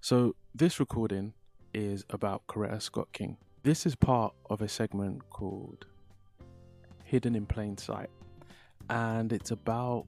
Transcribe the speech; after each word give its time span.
So, 0.00 0.36
this 0.54 0.78
recording 0.78 1.32
is 1.74 2.04
about 2.10 2.46
Coretta 2.46 2.80
Scott 2.80 3.08
King. 3.12 3.36
This 3.64 3.84
is 3.84 3.96
part 3.96 4.32
of 4.48 4.62
a 4.62 4.68
segment 4.68 5.28
called 5.28 5.86
Hidden 7.02 7.34
in 7.34 7.46
Plain 7.46 7.76
Sight, 7.76 8.08
and 8.88 9.32
it's 9.32 9.50
about 9.50 10.06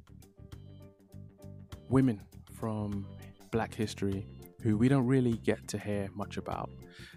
women 1.88 2.20
from 2.54 3.04
black 3.50 3.74
history 3.74 4.24
who 4.62 4.78
we 4.78 4.88
don't 4.88 5.06
really 5.06 5.38
get 5.38 5.66
to 5.68 5.78
hear 5.78 6.08
much 6.14 6.36
about. 6.36 6.70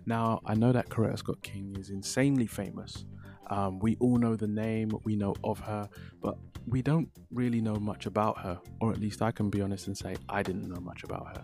Now, 0.07 0.41
I 0.43 0.55
know 0.55 0.71
that 0.71 0.89
Coretta 0.89 1.19
Scott 1.19 1.43
King 1.43 1.75
is 1.79 1.91
insanely 1.91 2.47
famous. 2.47 3.05
Um, 3.51 3.77
we 3.79 3.97
all 3.99 4.17
know 4.17 4.35
the 4.35 4.47
name, 4.47 4.89
we 5.03 5.15
know 5.15 5.35
of 5.43 5.59
her, 5.59 5.87
but 6.23 6.37
we 6.65 6.81
don't 6.81 7.09
really 7.29 7.61
know 7.61 7.75
much 7.75 8.07
about 8.07 8.39
her, 8.39 8.59
or 8.81 8.91
at 8.91 8.99
least 8.99 9.21
I 9.21 9.31
can 9.31 9.51
be 9.51 9.61
honest 9.61 9.85
and 9.85 9.95
say 9.95 10.15
I 10.27 10.41
didn't 10.41 10.67
know 10.67 10.81
much 10.81 11.03
about 11.03 11.37
her. 11.37 11.43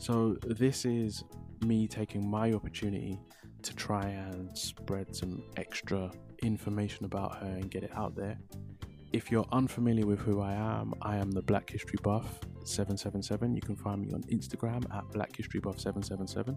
So, 0.00 0.38
this 0.46 0.86
is 0.86 1.24
me 1.60 1.86
taking 1.86 2.26
my 2.26 2.54
opportunity 2.54 3.20
to 3.60 3.76
try 3.76 4.06
and 4.08 4.56
spread 4.56 5.14
some 5.14 5.42
extra 5.58 6.10
information 6.42 7.04
about 7.04 7.36
her 7.36 7.46
and 7.46 7.70
get 7.70 7.82
it 7.82 7.90
out 7.94 8.16
there. 8.16 8.38
If 9.12 9.30
you're 9.30 9.44
unfamiliar 9.52 10.06
with 10.06 10.18
who 10.20 10.40
I 10.40 10.54
am, 10.54 10.94
I 11.02 11.16
am 11.16 11.30
the 11.30 11.42
Black 11.42 11.68
History 11.68 11.98
Buff 12.02 12.40
777. 12.64 13.54
You 13.54 13.60
can 13.60 13.76
find 13.76 14.00
me 14.00 14.14
on 14.14 14.22
Instagram 14.32 14.82
at 14.96 15.06
Black 15.12 15.36
History 15.36 15.60
Buff 15.60 15.78
777. 15.78 16.56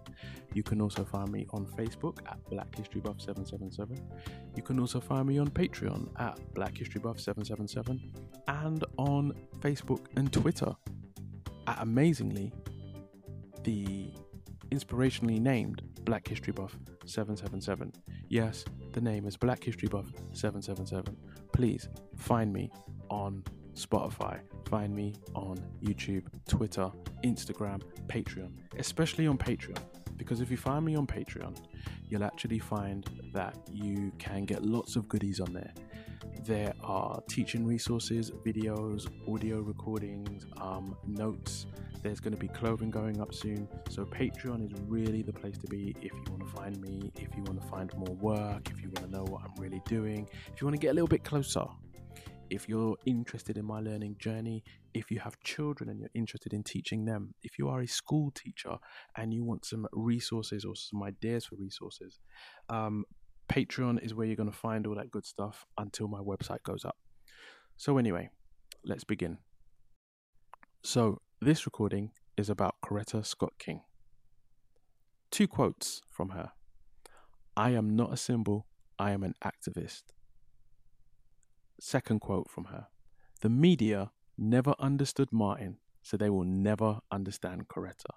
You 0.54 0.62
can 0.62 0.80
also 0.80 1.04
find 1.04 1.30
me 1.30 1.46
on 1.50 1.66
Facebook 1.66 2.20
at 2.26 2.38
Black 2.48 2.74
History 2.74 3.02
Buff 3.02 3.20
777. 3.20 4.02
You 4.56 4.62
can 4.62 4.80
also 4.80 5.00
find 5.00 5.28
me 5.28 5.36
on 5.36 5.48
Patreon 5.50 6.08
at 6.18 6.38
Black 6.54 6.78
History 6.78 7.02
Buff 7.02 7.20
777 7.20 8.10
and 8.48 8.86
on 8.96 9.34
Facebook 9.60 10.06
and 10.16 10.32
Twitter 10.32 10.74
at 11.66 11.82
amazingly 11.82 12.50
the 13.64 14.10
inspirationally 14.70 15.40
named 15.40 15.82
Black 16.04 16.28
History 16.28 16.52
Buff 16.52 16.76
777. 17.06 17.92
Yes, 18.28 18.64
the 18.92 19.00
name 19.00 19.26
is 19.26 19.36
Black 19.36 19.64
History 19.64 19.88
Buff 19.88 20.06
777. 20.32 21.16
Please 21.52 21.88
find 22.16 22.52
me 22.52 22.70
on 23.10 23.42
Spotify, 23.74 24.40
find 24.68 24.94
me 24.94 25.14
on 25.34 25.58
YouTube, 25.82 26.24
Twitter, 26.48 26.90
Instagram, 27.24 27.82
Patreon, 28.06 28.50
especially 28.78 29.26
on 29.26 29.38
Patreon. 29.38 29.78
Because 30.16 30.40
if 30.40 30.50
you 30.50 30.56
find 30.56 30.84
me 30.84 30.94
on 30.94 31.06
Patreon, 31.06 31.56
you'll 32.08 32.24
actually 32.24 32.58
find 32.58 33.08
that 33.32 33.56
you 33.72 34.12
can 34.18 34.44
get 34.44 34.64
lots 34.64 34.94
of 34.96 35.08
goodies 35.08 35.40
on 35.40 35.52
there. 35.52 35.72
There 36.44 36.74
are 36.82 37.20
teaching 37.28 37.66
resources, 37.66 38.30
videos, 38.30 39.08
audio 39.32 39.60
recordings, 39.60 40.46
um, 40.60 40.96
notes. 41.06 41.66
There's 42.04 42.20
going 42.20 42.34
to 42.34 42.38
be 42.38 42.48
clothing 42.48 42.90
going 42.90 43.18
up 43.18 43.32
soon. 43.32 43.66
So, 43.88 44.04
Patreon 44.04 44.62
is 44.62 44.78
really 44.86 45.22
the 45.22 45.32
place 45.32 45.56
to 45.56 45.66
be 45.68 45.96
if 46.02 46.12
you 46.12 46.22
want 46.28 46.40
to 46.40 46.54
find 46.54 46.78
me, 46.78 47.10
if 47.16 47.34
you 47.34 47.42
want 47.44 47.62
to 47.62 47.66
find 47.66 47.90
more 47.96 48.14
work, 48.16 48.70
if 48.70 48.82
you 48.82 48.90
want 48.90 49.10
to 49.10 49.16
know 49.16 49.24
what 49.24 49.40
I'm 49.42 49.54
really 49.58 49.80
doing, 49.86 50.28
if 50.52 50.60
you 50.60 50.66
want 50.66 50.74
to 50.74 50.78
get 50.78 50.90
a 50.90 50.92
little 50.92 51.08
bit 51.08 51.24
closer. 51.24 51.64
If 52.50 52.68
you're 52.68 52.94
interested 53.06 53.56
in 53.56 53.64
my 53.64 53.80
learning 53.80 54.16
journey, 54.18 54.62
if 54.92 55.10
you 55.10 55.18
have 55.18 55.40
children 55.40 55.88
and 55.88 55.98
you're 55.98 56.10
interested 56.14 56.52
in 56.52 56.62
teaching 56.62 57.06
them, 57.06 57.34
if 57.42 57.58
you 57.58 57.70
are 57.70 57.80
a 57.80 57.88
school 57.88 58.30
teacher 58.32 58.76
and 59.16 59.32
you 59.32 59.42
want 59.42 59.64
some 59.64 59.88
resources 59.94 60.62
or 60.66 60.76
some 60.76 61.02
ideas 61.02 61.46
for 61.46 61.56
resources, 61.56 62.18
um, 62.68 63.06
Patreon 63.48 64.04
is 64.04 64.14
where 64.14 64.26
you're 64.26 64.36
going 64.36 64.50
to 64.50 64.56
find 64.56 64.86
all 64.86 64.94
that 64.96 65.10
good 65.10 65.24
stuff 65.24 65.64
until 65.78 66.06
my 66.06 66.20
website 66.20 66.62
goes 66.64 66.84
up. 66.84 66.98
So, 67.78 67.96
anyway, 67.96 68.28
let's 68.84 69.04
begin. 69.04 69.38
So, 70.82 71.22
this 71.44 71.66
recording 71.66 72.10
is 72.38 72.48
about 72.48 72.76
Coretta 72.82 73.24
Scott 73.24 73.52
King. 73.58 73.82
Two 75.30 75.46
quotes 75.46 76.00
from 76.08 76.30
her 76.30 76.52
I 77.54 77.72
am 77.72 77.94
not 77.94 78.14
a 78.14 78.16
symbol, 78.16 78.66
I 78.98 79.10
am 79.10 79.22
an 79.22 79.34
activist. 79.44 80.04
Second 81.78 82.22
quote 82.22 82.50
from 82.50 82.64
her 82.66 82.86
The 83.42 83.50
media 83.50 84.10
never 84.38 84.74
understood 84.78 85.28
Martin, 85.30 85.76
so 86.02 86.16
they 86.16 86.30
will 86.30 86.44
never 86.44 87.00
understand 87.10 87.68
Coretta. 87.68 88.14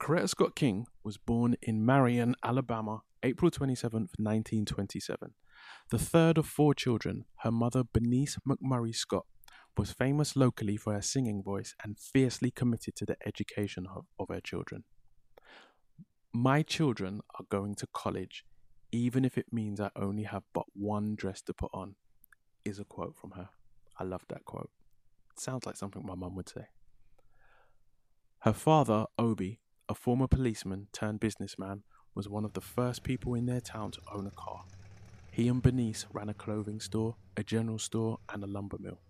Coretta 0.00 0.30
Scott 0.30 0.56
King 0.56 0.86
was 1.04 1.18
born 1.18 1.56
in 1.60 1.84
Marion, 1.84 2.34
Alabama, 2.42 3.02
April 3.22 3.50
27, 3.50 4.08
1927. 4.16 5.34
The 5.90 5.98
third 5.98 6.38
of 6.38 6.46
four 6.46 6.72
children, 6.72 7.26
her 7.40 7.52
mother, 7.52 7.82
Bernice 7.84 8.38
McMurry 8.48 8.94
Scott, 8.94 9.26
was 9.76 9.92
famous 9.92 10.36
locally 10.36 10.76
for 10.76 10.92
her 10.92 11.02
singing 11.02 11.42
voice 11.42 11.74
and 11.82 11.98
fiercely 11.98 12.50
committed 12.50 12.94
to 12.96 13.06
the 13.06 13.16
education 13.26 13.86
of, 13.94 14.06
of 14.18 14.28
her 14.28 14.40
children. 14.40 14.84
My 16.32 16.62
children 16.62 17.20
are 17.38 17.44
going 17.48 17.74
to 17.76 17.86
college, 17.92 18.44
even 18.90 19.24
if 19.24 19.36
it 19.38 19.52
means 19.52 19.80
I 19.80 19.90
only 19.96 20.24
have 20.24 20.44
but 20.52 20.66
one 20.74 21.14
dress 21.14 21.42
to 21.42 21.54
put 21.54 21.70
on, 21.72 21.94
is 22.64 22.78
a 22.78 22.84
quote 22.84 23.16
from 23.16 23.32
her. 23.32 23.48
I 23.98 24.04
love 24.04 24.24
that 24.28 24.44
quote. 24.44 24.70
It 25.32 25.40
sounds 25.40 25.66
like 25.66 25.76
something 25.76 26.04
my 26.04 26.14
mum 26.14 26.34
would 26.36 26.48
say. 26.48 26.66
Her 28.40 28.52
father, 28.52 29.06
Obie, 29.18 29.60
a 29.88 29.94
former 29.94 30.26
policeman 30.26 30.88
turned 30.92 31.20
businessman, 31.20 31.84
was 32.14 32.28
one 32.28 32.44
of 32.44 32.52
the 32.52 32.60
first 32.60 33.02
people 33.02 33.34
in 33.34 33.46
their 33.46 33.60
town 33.60 33.90
to 33.92 34.00
own 34.12 34.26
a 34.26 34.30
car. 34.30 34.64
He 35.30 35.48
and 35.48 35.62
Bernice 35.62 36.06
ran 36.12 36.28
a 36.28 36.34
clothing 36.34 36.80
store, 36.80 37.16
a 37.36 37.42
general 37.42 37.78
store, 37.78 38.18
and 38.32 38.44
a 38.44 38.46
lumber 38.46 38.76
mill. 38.78 39.00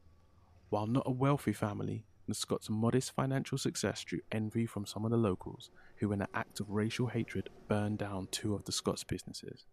While 0.73 0.87
not 0.87 1.03
a 1.05 1.13
wealthy 1.13 1.53
family, 1.53 2.07
the 2.27 2.35
Scotts' 2.35 2.71
modest 2.71 3.13
financial 3.13 3.59
success 3.59 4.03
drew 4.05 4.21
envy 4.33 4.65
from 4.65 4.87
some 4.87 5.05
of 5.05 5.11
the 5.11 5.19
locals, 5.19 5.69
who, 5.97 6.13
in 6.13 6.23
an 6.23 6.29
act 6.33 6.61
of 6.61 6.71
racial 6.71 7.09
hatred, 7.09 7.51
burned 7.69 7.99
down 7.99 8.29
two 8.31 8.55
of 8.55 8.65
the 8.65 8.73
Scotts' 8.73 9.05
businesses. 9.05 9.67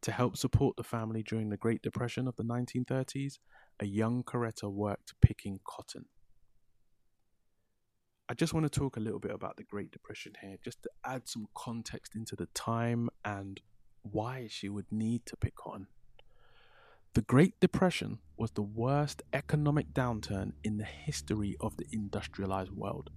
To 0.00 0.10
help 0.10 0.36
support 0.36 0.76
the 0.76 0.82
family 0.82 1.22
during 1.22 1.48
the 1.48 1.56
Great 1.56 1.80
Depression 1.80 2.26
of 2.26 2.34
the 2.34 2.42
1930s, 2.42 3.38
a 3.78 3.86
young 3.86 4.24
Coretta 4.24 4.68
worked 4.68 5.14
picking 5.20 5.60
cotton. 5.64 6.06
I 8.28 8.34
just 8.34 8.52
want 8.52 8.64
to 8.64 8.80
talk 8.80 8.96
a 8.96 9.00
little 9.00 9.20
bit 9.20 9.30
about 9.30 9.58
the 9.58 9.62
Great 9.62 9.92
Depression 9.92 10.32
here, 10.40 10.56
just 10.60 10.82
to 10.82 10.90
add 11.04 11.28
some 11.28 11.46
context 11.54 12.16
into 12.16 12.34
the 12.34 12.46
time 12.46 13.10
and 13.24 13.60
why 14.02 14.48
she 14.50 14.68
would 14.68 14.90
need 14.90 15.24
to 15.26 15.36
pick 15.36 15.54
cotton. 15.54 15.86
The 17.14 17.22
Great 17.22 17.60
Depression 17.60 18.18
was 18.40 18.50
the 18.52 18.62
worst 18.62 19.22
economic 19.34 19.92
downturn 19.92 20.50
in 20.64 20.78
the 20.78 20.84
history 20.84 21.58
of 21.60 21.76
the 21.76 21.84
industrialized 21.92 22.70
world. 22.70 23.10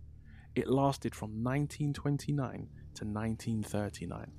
It 0.53 0.67
lasted 0.67 1.15
from 1.15 1.41
1929 1.41 2.67
to 2.95 3.05
1939 3.05 4.31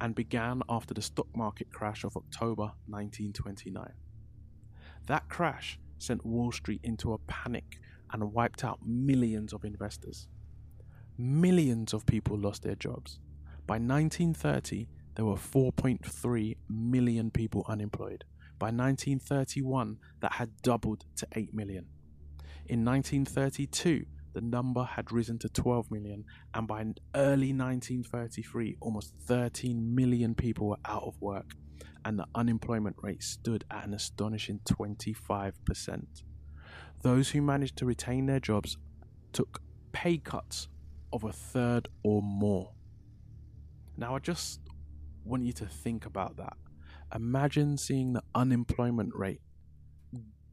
and 0.00 0.14
began 0.14 0.62
after 0.66 0.94
the 0.94 1.02
stock 1.02 1.26
market 1.36 1.70
crash 1.70 2.04
of 2.04 2.16
October 2.16 2.72
1929. 2.86 3.92
That 5.08 5.28
crash 5.28 5.78
sent 5.98 6.24
Wall 6.24 6.52
Street 6.52 6.80
into 6.82 7.12
a 7.12 7.18
panic 7.18 7.78
and 8.14 8.32
wiped 8.32 8.64
out 8.64 8.78
millions 8.86 9.52
of 9.52 9.62
investors. 9.62 10.26
Millions 11.18 11.92
of 11.92 12.06
people 12.06 12.38
lost 12.38 12.62
their 12.62 12.76
jobs. 12.76 13.18
By 13.66 13.74
1930, 13.74 14.88
there 15.16 15.26
were 15.26 15.34
4.3 15.34 16.56
million 16.70 17.30
people 17.30 17.66
unemployed. 17.68 18.24
By 18.62 18.66
1931, 18.66 19.98
that 20.20 20.34
had 20.34 20.62
doubled 20.62 21.04
to 21.16 21.26
8 21.32 21.52
million. 21.52 21.84
In 22.66 22.84
1932, 22.84 24.06
the 24.34 24.40
number 24.40 24.84
had 24.84 25.10
risen 25.10 25.36
to 25.40 25.48
12 25.48 25.90
million, 25.90 26.24
and 26.54 26.68
by 26.68 26.84
early 27.16 27.52
1933, 27.52 28.76
almost 28.80 29.14
13 29.26 29.92
million 29.96 30.36
people 30.36 30.68
were 30.68 30.76
out 30.84 31.02
of 31.02 31.20
work, 31.20 31.56
and 32.04 32.16
the 32.16 32.26
unemployment 32.36 32.94
rate 33.02 33.24
stood 33.24 33.64
at 33.72 33.84
an 33.84 33.94
astonishing 33.94 34.60
25%. 34.64 36.04
Those 37.02 37.30
who 37.30 37.42
managed 37.42 37.78
to 37.78 37.84
retain 37.84 38.26
their 38.26 38.38
jobs 38.38 38.76
took 39.32 39.60
pay 39.90 40.18
cuts 40.18 40.68
of 41.12 41.24
a 41.24 41.32
third 41.32 41.88
or 42.04 42.22
more. 42.22 42.70
Now, 43.96 44.14
I 44.14 44.20
just 44.20 44.60
want 45.24 45.42
you 45.42 45.52
to 45.54 45.66
think 45.66 46.06
about 46.06 46.36
that. 46.36 46.56
Imagine 47.14 47.76
seeing 47.76 48.14
the 48.14 48.21
unemployment 48.34 49.14
rate 49.14 49.40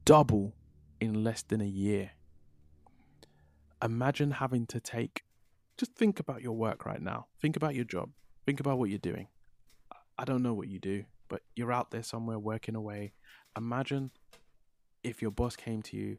double 0.06 0.56
in 1.00 1.24
less 1.24 1.44
than 1.44 1.62
a 1.62 1.66
year 1.66 2.12
imagine 3.82 4.32
having 4.32 4.66
to 4.68 4.80
take 4.80 5.24
just 5.80 5.96
think 5.96 6.20
about 6.20 6.42
your 6.42 6.58
work 6.58 6.86
right 6.86 7.02
now. 7.02 7.28
Think 7.42 7.56
about 7.56 7.74
your 7.74 7.86
job. 7.86 8.10
Think 8.46 8.60
about 8.60 8.78
what 8.78 8.90
you're 8.90 9.00
doing. 9.00 9.30
I 10.18 10.26
don't 10.26 10.44
know 10.44 10.54
what 10.54 10.68
you 10.68 10.78
do, 10.78 11.06
but 11.30 11.42
you're 11.56 11.72
out 11.72 11.92
there 11.92 12.04
somewhere 12.04 12.38
working 12.38 12.76
away. 12.76 13.14
Imagine 13.58 14.12
if 15.02 15.22
your 15.22 15.32
boss 15.32 15.56
came 15.56 15.82
to 15.84 15.96
you 15.96 16.18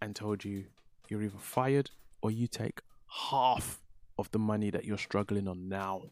and 0.00 0.14
told 0.14 0.44
you 0.44 0.66
you're 1.08 1.22
either 1.22 1.38
fired 1.38 1.90
or 2.22 2.30
you 2.30 2.46
take 2.46 2.82
half 3.08 3.82
of 4.16 4.30
the 4.30 4.38
money 4.38 4.70
that 4.70 4.84
you're 4.84 4.96
struggling 4.96 5.48
on 5.48 5.68
now. 5.68 6.02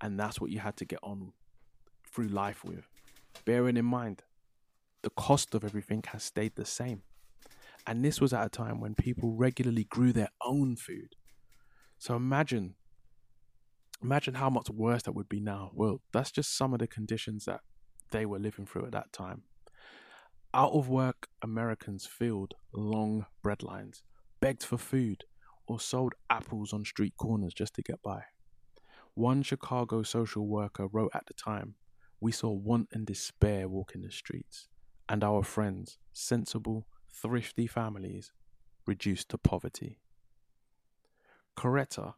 And 0.00 0.18
that's 0.18 0.40
what 0.40 0.50
you 0.50 0.58
had 0.58 0.76
to 0.78 0.84
get 0.84 0.98
on 1.04 1.32
through 2.12 2.28
life 2.28 2.64
with. 2.64 2.88
Bearing 3.44 3.76
in 3.76 3.84
mind, 3.84 4.22
the 5.02 5.10
cost 5.10 5.54
of 5.54 5.64
everything 5.64 6.02
has 6.08 6.24
stayed 6.24 6.56
the 6.56 6.64
same. 6.64 7.02
And 7.86 8.04
this 8.04 8.20
was 8.20 8.32
at 8.32 8.46
a 8.46 8.48
time 8.48 8.80
when 8.80 8.94
people 8.94 9.36
regularly 9.36 9.84
grew 9.84 10.12
their 10.12 10.30
own 10.44 10.76
food. 10.76 11.14
So 11.98 12.16
imagine, 12.16 12.74
imagine 14.02 14.34
how 14.34 14.50
much 14.50 14.68
worse 14.68 15.04
that 15.04 15.12
would 15.12 15.28
be 15.28 15.40
now. 15.40 15.70
Well, 15.72 16.00
that's 16.12 16.32
just 16.32 16.56
some 16.56 16.72
of 16.72 16.80
the 16.80 16.88
conditions 16.88 17.44
that 17.44 17.60
they 18.10 18.26
were 18.26 18.38
living 18.38 18.66
through 18.66 18.86
at 18.86 18.92
that 18.92 19.12
time. 19.12 19.42
Out 20.52 20.72
of 20.72 20.88
work 20.88 21.28
Americans 21.42 22.06
filled 22.06 22.54
long 22.72 23.26
bread 23.42 23.62
lines, 23.62 24.02
begged 24.40 24.64
for 24.64 24.78
food, 24.78 25.24
or 25.68 25.78
sold 25.78 26.14
apples 26.30 26.72
on 26.72 26.84
street 26.84 27.14
corners 27.16 27.54
just 27.54 27.74
to 27.74 27.82
get 27.82 28.02
by. 28.02 28.22
One 29.14 29.42
Chicago 29.42 30.02
social 30.02 30.46
worker 30.46 30.86
wrote 30.86 31.12
at 31.14 31.26
the 31.26 31.34
time, 31.34 31.74
We 32.20 32.32
saw 32.32 32.50
want 32.50 32.88
and 32.92 33.06
despair 33.06 33.68
walking 33.68 34.02
the 34.02 34.10
streets, 34.10 34.68
and 35.08 35.22
our 35.22 35.42
friends, 35.42 35.98
sensible, 36.12 36.86
thrifty 37.12 37.66
families 37.66 38.32
reduced 38.86 39.28
to 39.30 39.38
poverty. 39.38 40.00
Coretta, 41.56 42.14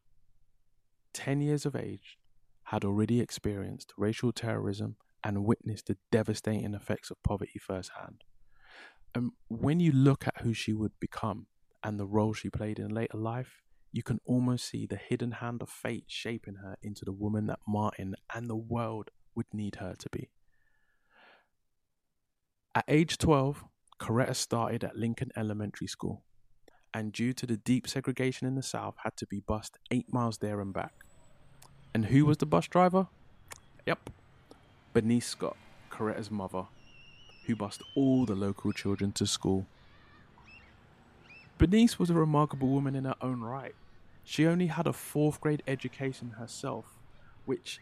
10 1.12 1.40
years 1.40 1.64
of 1.64 1.74
age, 1.74 2.18
had 2.64 2.84
already 2.84 3.20
experienced 3.20 3.92
racial 3.96 4.32
terrorism 4.32 4.96
and 5.24 5.44
witnessed 5.44 5.86
the 5.86 5.96
devastating 6.12 6.74
effects 6.74 7.10
of 7.10 7.22
poverty 7.22 7.58
firsthand. 7.58 8.24
And 9.14 9.32
when 9.48 9.80
you 9.80 9.90
look 9.90 10.26
at 10.26 10.42
who 10.42 10.52
she 10.52 10.72
would 10.72 10.92
become 11.00 11.46
and 11.82 11.98
the 11.98 12.06
role 12.06 12.34
she 12.34 12.50
played 12.50 12.78
in 12.78 12.88
later 12.88 13.16
life, 13.16 13.62
you 13.92 14.02
can 14.02 14.20
almost 14.26 14.68
see 14.68 14.86
the 14.86 14.96
hidden 14.96 15.32
hand 15.32 15.62
of 15.62 15.70
fate 15.70 16.04
shaping 16.08 16.56
her 16.56 16.76
into 16.82 17.04
the 17.04 17.12
woman 17.12 17.46
that 17.46 17.60
Martin 17.66 18.14
and 18.34 18.48
the 18.48 18.56
world 18.56 19.10
would 19.38 19.46
need 19.52 19.76
her 19.76 19.94
to 19.96 20.08
be. 20.10 20.28
At 22.74 22.84
age 22.88 23.16
12, 23.18 23.64
Coretta 24.00 24.34
started 24.34 24.82
at 24.82 24.96
Lincoln 24.96 25.30
Elementary 25.36 25.86
School, 25.86 26.22
and 26.92 27.12
due 27.12 27.32
to 27.32 27.46
the 27.46 27.56
deep 27.56 27.88
segregation 27.88 28.48
in 28.48 28.56
the 28.56 28.62
South, 28.62 28.96
had 29.04 29.16
to 29.16 29.26
be 29.26 29.40
bused 29.40 29.78
eight 29.92 30.12
miles 30.12 30.38
there 30.38 30.60
and 30.60 30.74
back. 30.74 31.04
And 31.94 32.06
who 32.06 32.26
was 32.26 32.38
the 32.38 32.46
bus 32.46 32.66
driver? 32.66 33.06
Yep, 33.86 34.10
Bernice 34.92 35.26
Scott, 35.26 35.56
Coretta's 35.88 36.30
mother, 36.30 36.64
who 37.46 37.54
bused 37.54 37.82
all 37.94 38.26
the 38.26 38.34
local 38.34 38.72
children 38.72 39.12
to 39.12 39.26
school. 39.26 39.66
Bernice 41.58 41.98
was 41.98 42.10
a 42.10 42.14
remarkable 42.14 42.68
woman 42.68 42.96
in 42.96 43.04
her 43.04 43.16
own 43.20 43.40
right. 43.40 43.74
She 44.24 44.46
only 44.46 44.66
had 44.66 44.86
a 44.88 44.92
fourth 44.92 45.40
grade 45.40 45.62
education 45.66 46.30
herself, 46.38 46.98
which 47.46 47.80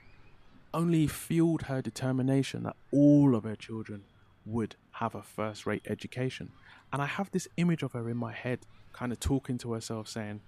only 0.76 1.06
fueled 1.06 1.62
her 1.62 1.80
determination 1.80 2.62
that 2.64 2.76
all 2.92 3.34
of 3.34 3.44
her 3.44 3.56
children 3.56 4.04
would 4.44 4.76
have 4.92 5.14
a 5.14 5.22
first 5.22 5.64
rate 5.64 5.82
education. 5.88 6.50
And 6.92 7.00
I 7.00 7.06
have 7.06 7.30
this 7.30 7.48
image 7.56 7.82
of 7.82 7.92
her 7.92 8.08
in 8.10 8.16
my 8.18 8.32
head, 8.32 8.60
kind 8.92 9.10
of 9.10 9.18
talking 9.18 9.56
to 9.58 9.72
herself, 9.72 10.06
saying, 10.06 10.42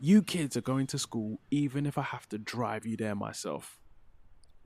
You 0.00 0.22
kids 0.22 0.54
are 0.56 0.60
going 0.60 0.86
to 0.88 0.98
school 0.98 1.40
even 1.50 1.86
if 1.86 1.96
I 1.96 2.02
have 2.02 2.28
to 2.28 2.38
drive 2.38 2.84
you 2.84 2.96
there 2.96 3.14
myself. 3.14 3.78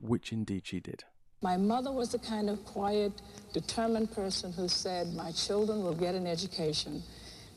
Which 0.01 0.33
indeed 0.33 0.67
she 0.67 0.81
did. 0.81 1.05
My 1.41 1.55
mother 1.55 1.91
was 1.91 2.11
the 2.11 2.19
kind 2.19 2.49
of 2.49 2.63
quiet, 2.65 3.13
determined 3.53 4.11
person 4.11 4.51
who 4.51 4.67
said, 4.67 5.13
My 5.13 5.31
children 5.31 5.81
will 5.81 5.95
get 5.95 6.13
an 6.13 6.27
education 6.27 7.01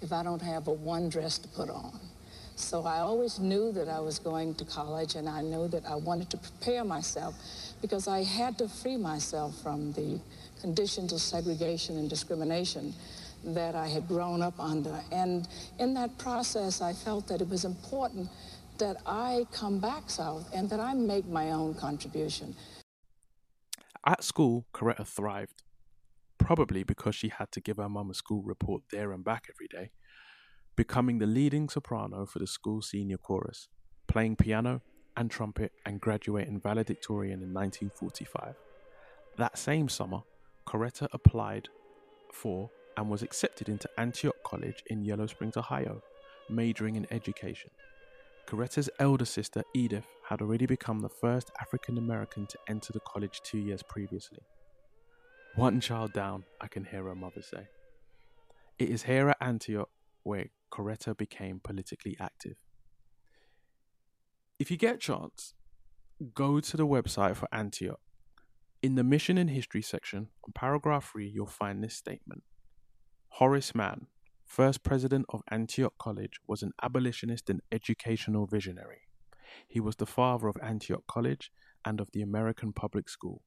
if 0.00 0.12
I 0.12 0.22
don't 0.22 0.42
have 0.42 0.68
a 0.68 0.72
one 0.72 1.08
dress 1.08 1.38
to 1.38 1.48
put 1.48 1.68
on. 1.70 1.98
So 2.56 2.86
I 2.86 3.00
always 3.00 3.38
knew 3.38 3.70
that 3.72 3.86
I 3.86 4.00
was 4.00 4.18
going 4.18 4.54
to 4.54 4.64
college 4.64 5.14
and 5.14 5.28
I 5.28 5.42
knew 5.42 5.68
that 5.68 5.84
I 5.86 5.94
wanted 5.94 6.30
to 6.30 6.38
prepare 6.38 6.84
myself 6.84 7.34
because 7.82 8.08
I 8.08 8.24
had 8.24 8.56
to 8.58 8.66
free 8.66 8.96
myself 8.96 9.60
from 9.62 9.92
the 9.92 10.18
conditions 10.62 11.12
of 11.12 11.20
segregation 11.20 11.98
and 11.98 12.08
discrimination 12.08 12.94
that 13.44 13.74
I 13.74 13.88
had 13.88 14.08
grown 14.08 14.40
up 14.40 14.58
under. 14.58 14.98
And 15.12 15.46
in 15.78 15.92
that 15.94 16.16
process, 16.16 16.80
I 16.80 16.94
felt 16.94 17.28
that 17.28 17.42
it 17.42 17.48
was 17.48 17.66
important 17.66 18.30
that 18.78 18.96
I 19.04 19.46
come 19.52 19.78
back 19.78 20.08
south 20.08 20.50
and 20.54 20.70
that 20.70 20.80
I 20.80 20.94
make 20.94 21.26
my 21.26 21.50
own 21.50 21.74
contribution. 21.74 22.56
At 24.06 24.24
school, 24.24 24.64
Coretta 24.72 25.06
thrived, 25.06 25.62
probably 26.38 26.84
because 26.84 27.14
she 27.14 27.28
had 27.28 27.52
to 27.52 27.60
give 27.60 27.76
her 27.76 27.88
mum 27.88 28.10
a 28.10 28.14
school 28.14 28.42
report 28.42 28.82
there 28.90 29.12
and 29.12 29.22
back 29.22 29.48
every 29.50 29.68
day, 29.68 29.90
becoming 30.76 31.18
the 31.18 31.26
leading 31.26 31.68
soprano 31.68 32.26
for 32.26 32.38
the 32.38 32.46
school 32.46 32.82
senior 32.82 33.16
chorus, 33.16 33.68
playing 34.06 34.36
piano 34.36 34.82
and 35.16 35.30
trumpet 35.30 35.72
and 35.86 36.00
graduating 36.00 36.60
valedictorian 36.60 37.42
in 37.42 37.52
1945. 37.52 38.54
That 39.38 39.58
same 39.58 39.88
summer, 39.88 40.20
Coretta 40.66 41.08
applied 41.12 41.68
for 42.32 42.70
and 42.96 43.10
was 43.10 43.22
accepted 43.22 43.68
into 43.68 43.88
Antioch 43.98 44.36
College 44.44 44.82
in 44.88 45.04
Yellow 45.04 45.26
Springs, 45.26 45.56
Ohio, 45.56 46.02
majoring 46.50 46.96
in 46.96 47.06
education. 47.10 47.70
Coretta's 48.46 48.88
elder 48.98 49.24
sister, 49.24 49.64
Edith, 49.74 50.06
had 50.28 50.40
already 50.40 50.66
become 50.66 51.00
the 51.00 51.08
first 51.08 51.50
African 51.60 51.98
American 51.98 52.46
to 52.46 52.58
enter 52.68 52.92
the 52.92 53.00
college 53.00 53.40
two 53.42 53.58
years 53.58 53.82
previously. 53.82 54.38
One 55.56 55.80
child 55.80 56.12
down, 56.12 56.44
I 56.60 56.68
can 56.68 56.84
hear 56.84 57.04
her 57.04 57.14
mother 57.14 57.42
say. 57.42 57.66
It 58.78 58.90
is 58.90 59.02
here 59.02 59.30
at 59.30 59.38
Antioch 59.40 59.88
where 60.22 60.46
Coretta 60.70 61.16
became 61.16 61.60
politically 61.62 62.16
active. 62.20 62.56
If 64.58 64.70
you 64.70 64.76
get 64.76 64.96
a 64.96 64.98
chance, 64.98 65.54
go 66.34 66.60
to 66.60 66.76
the 66.76 66.86
website 66.86 67.36
for 67.36 67.48
Antioch. 67.52 68.00
In 68.82 68.94
the 68.94 69.04
mission 69.04 69.36
and 69.38 69.50
history 69.50 69.82
section, 69.82 70.28
on 70.44 70.52
paragraph 70.54 71.10
3, 71.12 71.28
you'll 71.28 71.46
find 71.46 71.82
this 71.82 71.94
statement 71.94 72.42
Horace 73.30 73.74
Mann, 73.74 74.06
first 74.44 74.82
president 74.82 75.26
of 75.28 75.42
Antioch 75.50 75.94
College, 75.98 76.40
was 76.46 76.62
an 76.62 76.72
abolitionist 76.82 77.50
and 77.50 77.60
educational 77.70 78.46
visionary. 78.46 79.02
He 79.68 79.80
was 79.80 79.96
the 79.96 80.06
father 80.06 80.48
of 80.48 80.56
Antioch 80.62 81.04
College 81.06 81.50
and 81.84 82.00
of 82.00 82.10
the 82.12 82.22
American 82.22 82.72
Public 82.72 83.08
School. 83.08 83.42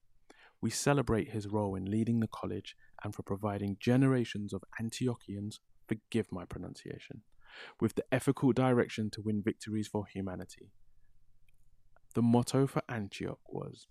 We 0.62 0.70
celebrate 0.70 1.32
his 1.32 1.48
role 1.48 1.76
in 1.76 1.86
leading 1.86 2.20
the 2.20 2.28
college 2.28 2.76
and 3.04 3.16
for 3.16 3.24
providing 3.24 3.78
generations 3.80 4.54
of 4.54 4.64
Antiochians, 4.82 5.60
forgive 5.90 6.32
my 6.32 6.46
pronunciation, 6.46 7.24
with 7.82 7.96
the 7.96 8.06
ethical 8.12 8.54
direction 8.54 9.10
to 9.10 9.22
win 9.22 9.42
victories 9.44 9.88
for 9.88 10.06
humanity. 10.06 10.72
The 12.16 12.22
motto 12.22 12.68
for 12.68 12.82
Antioch 12.88 13.40
was 13.50 13.88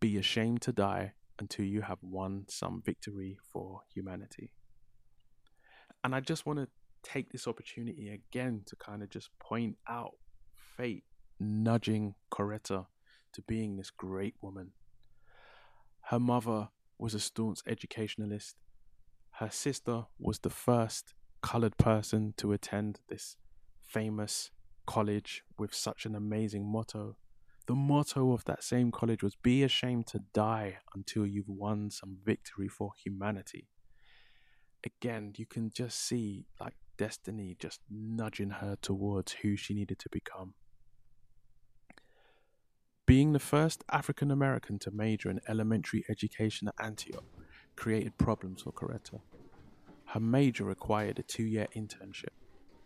Be 0.00 0.16
ashamed 0.16 0.62
to 0.62 0.72
die 0.72 1.12
until 1.38 1.64
you 1.64 1.82
have 1.82 1.98
won 2.02 2.46
some 2.48 2.82
victory 2.84 3.36
for 3.52 3.80
humanity. 3.92 4.52
And 6.02 6.14
I 6.14 6.20
just 6.20 6.46
want 6.46 6.60
to 6.60 6.68
take 7.02 7.30
this 7.30 7.46
opportunity 7.46 8.08
again 8.08 8.62
to 8.66 8.76
kind 8.76 9.02
of 9.02 9.10
just 9.10 9.30
point 9.38 9.76
out 9.88 10.12
fate 10.76 11.04
nudging 11.40 12.14
Coretta 12.30 12.86
to 13.32 13.42
being 13.42 13.76
this 13.76 13.90
great 13.90 14.34
woman. 14.40 14.72
Her 16.02 16.20
mother 16.20 16.68
was 16.98 17.14
a 17.14 17.20
staunch 17.20 17.60
educationalist. 17.66 18.56
Her 19.32 19.50
sister 19.50 20.04
was 20.18 20.38
the 20.38 20.50
first 20.50 21.14
colored 21.44 21.76
person 21.76 22.32
to 22.38 22.52
attend 22.52 23.00
this 23.10 23.36
famous 23.82 24.50
college 24.86 25.42
with 25.58 25.74
such 25.74 26.06
an 26.06 26.14
amazing 26.14 26.64
motto. 26.64 27.18
The 27.66 27.74
motto 27.74 28.32
of 28.32 28.46
that 28.46 28.64
same 28.64 28.90
college 28.90 29.22
was 29.22 29.36
Be 29.36 29.62
ashamed 29.62 30.06
to 30.08 30.20
die 30.32 30.78
until 30.94 31.26
you've 31.26 31.50
won 31.50 31.90
some 31.90 32.16
victory 32.24 32.66
for 32.66 32.92
humanity. 32.96 33.68
Again, 34.86 35.34
you 35.36 35.44
can 35.44 35.70
just 35.70 36.00
see 36.00 36.46
like 36.58 36.76
destiny 36.96 37.56
just 37.58 37.80
nudging 37.90 38.50
her 38.50 38.76
towards 38.80 39.32
who 39.32 39.54
she 39.54 39.74
needed 39.74 39.98
to 39.98 40.08
become. 40.10 40.54
Being 43.04 43.34
the 43.34 43.38
first 43.38 43.84
African 43.92 44.30
American 44.30 44.78
to 44.78 44.90
major 44.90 45.28
in 45.28 45.40
elementary 45.46 46.06
education 46.08 46.68
at 46.68 46.82
Antioch 46.82 47.24
created 47.76 48.16
problems 48.16 48.62
for 48.62 48.72
Coretta. 48.72 49.20
Her 50.14 50.20
major 50.20 50.62
required 50.62 51.18
a 51.18 51.24
two 51.24 51.42
year 51.42 51.66
internship, 51.74 52.28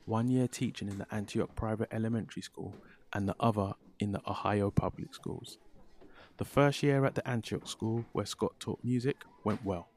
one 0.07 0.31
year 0.31 0.49
teaching 0.49 0.89
in 0.89 0.97
the 0.97 1.15
Antioch 1.15 1.55
private 1.55 1.89
elementary 1.93 2.41
school 2.41 2.75
and 3.13 3.29
the 3.29 3.37
other 3.39 3.75
in 4.01 4.13
the 4.13 4.23
Ohio 4.27 4.71
public 4.71 5.15
schools. 5.15 5.59
The 6.39 6.47
first 6.47 6.83
year 6.83 7.05
at 7.05 7.15
the 7.15 7.29
Antioch 7.29 7.69
school, 7.69 8.07
where 8.13 8.25
Scott 8.25 8.59
taught 8.59 8.83
music, 8.83 9.25
went 9.45 9.63
well. 9.63 9.91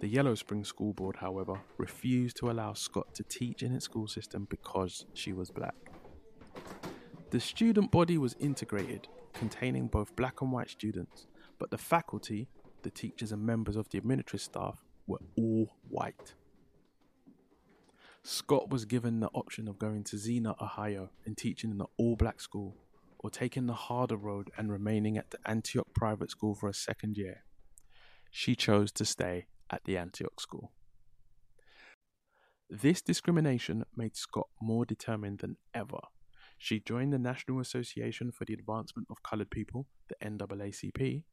The 0.00 0.08
Yellow 0.08 0.34
Spring 0.34 0.64
School 0.64 0.94
Board, 0.94 1.16
however, 1.16 1.60
refused 1.76 2.38
to 2.38 2.50
allow 2.50 2.72
Scott 2.72 3.14
to 3.16 3.24
teach 3.24 3.62
in 3.62 3.74
its 3.74 3.84
school 3.84 4.08
system 4.08 4.46
because 4.48 5.04
she 5.12 5.34
was 5.34 5.50
black. 5.50 5.74
The 7.28 7.40
student 7.40 7.90
body 7.90 8.16
was 8.16 8.36
integrated, 8.40 9.06
containing 9.34 9.88
both 9.88 10.16
black 10.16 10.40
and 10.40 10.50
white 10.50 10.70
students, 10.70 11.26
but 11.58 11.70
the 11.70 11.76
faculty, 11.76 12.48
the 12.84 12.90
teachers, 12.90 13.32
and 13.32 13.44
members 13.44 13.76
of 13.76 13.90
the 13.90 13.98
administrative 13.98 14.40
staff 14.40 14.82
were 15.06 15.20
all 15.36 15.76
white. 15.88 16.34
Scott 18.24 18.70
was 18.70 18.84
given 18.84 19.20
the 19.20 19.30
option 19.34 19.66
of 19.66 19.78
going 19.78 20.04
to 20.04 20.16
Xenia, 20.16 20.54
Ohio, 20.60 21.10
and 21.24 21.36
teaching 21.36 21.70
in 21.70 21.80
an 21.80 21.86
all 21.96 22.14
black 22.14 22.40
school, 22.40 22.76
or 23.18 23.30
taking 23.30 23.66
the 23.66 23.72
harder 23.72 24.16
road 24.16 24.50
and 24.56 24.70
remaining 24.70 25.18
at 25.18 25.30
the 25.30 25.38
Antioch 25.44 25.88
private 25.94 26.30
school 26.30 26.54
for 26.54 26.68
a 26.68 26.74
second 26.74 27.16
year. 27.16 27.42
She 28.30 28.54
chose 28.54 28.92
to 28.92 29.04
stay 29.04 29.46
at 29.70 29.84
the 29.84 29.96
Antioch 29.96 30.40
school. 30.40 30.72
This 32.70 33.02
discrimination 33.02 33.84
made 33.96 34.16
Scott 34.16 34.48
more 34.60 34.86
determined 34.86 35.40
than 35.40 35.56
ever. 35.74 36.00
She 36.58 36.78
joined 36.78 37.12
the 37.12 37.18
National 37.18 37.60
Association 37.60 38.30
for 38.30 38.44
the 38.44 38.54
Advancement 38.54 39.08
of 39.10 39.22
Colored 39.24 39.50
People, 39.50 39.88
the 40.08 40.14
NAACP, 40.24 41.24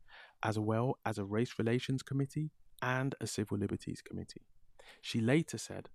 as 0.41 0.57
well 0.57 0.97
as 1.05 1.19
a 1.19 1.23
Race 1.23 1.53
Relations 1.59 2.01
Committee 2.01 2.49
and 2.81 3.15
a 3.19 3.27
Civil 3.27 3.57
Liberties 3.57 4.01
Committee. 4.01 4.47
She 5.01 5.21
later 5.21 5.57
said, 5.57 5.89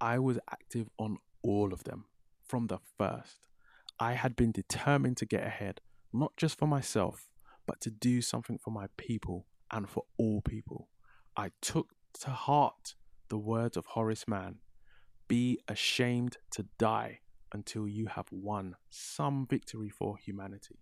I 0.00 0.18
was 0.18 0.38
active 0.50 0.88
on 0.98 1.18
all 1.42 1.72
of 1.72 1.84
them 1.84 2.06
from 2.46 2.66
the 2.66 2.78
first. 2.98 3.48
I 3.98 4.14
had 4.14 4.34
been 4.34 4.52
determined 4.52 5.16
to 5.18 5.26
get 5.26 5.46
ahead, 5.46 5.80
not 6.12 6.36
just 6.36 6.58
for 6.58 6.66
myself, 6.66 7.28
but 7.66 7.80
to 7.82 7.90
do 7.90 8.20
something 8.20 8.58
for 8.58 8.70
my 8.70 8.86
people 8.96 9.46
and 9.70 9.88
for 9.88 10.04
all 10.18 10.40
people. 10.40 10.88
I 11.36 11.50
took 11.60 11.94
to 12.20 12.30
heart 12.30 12.94
the 13.28 13.38
words 13.38 13.76
of 13.76 13.86
Horace 13.86 14.26
Mann 14.28 14.56
Be 15.28 15.60
ashamed 15.68 16.36
to 16.50 16.66
die 16.78 17.20
until 17.52 17.86
you 17.86 18.06
have 18.06 18.26
won 18.30 18.76
some 18.90 19.46
victory 19.48 19.88
for 19.88 20.16
humanity. 20.16 20.80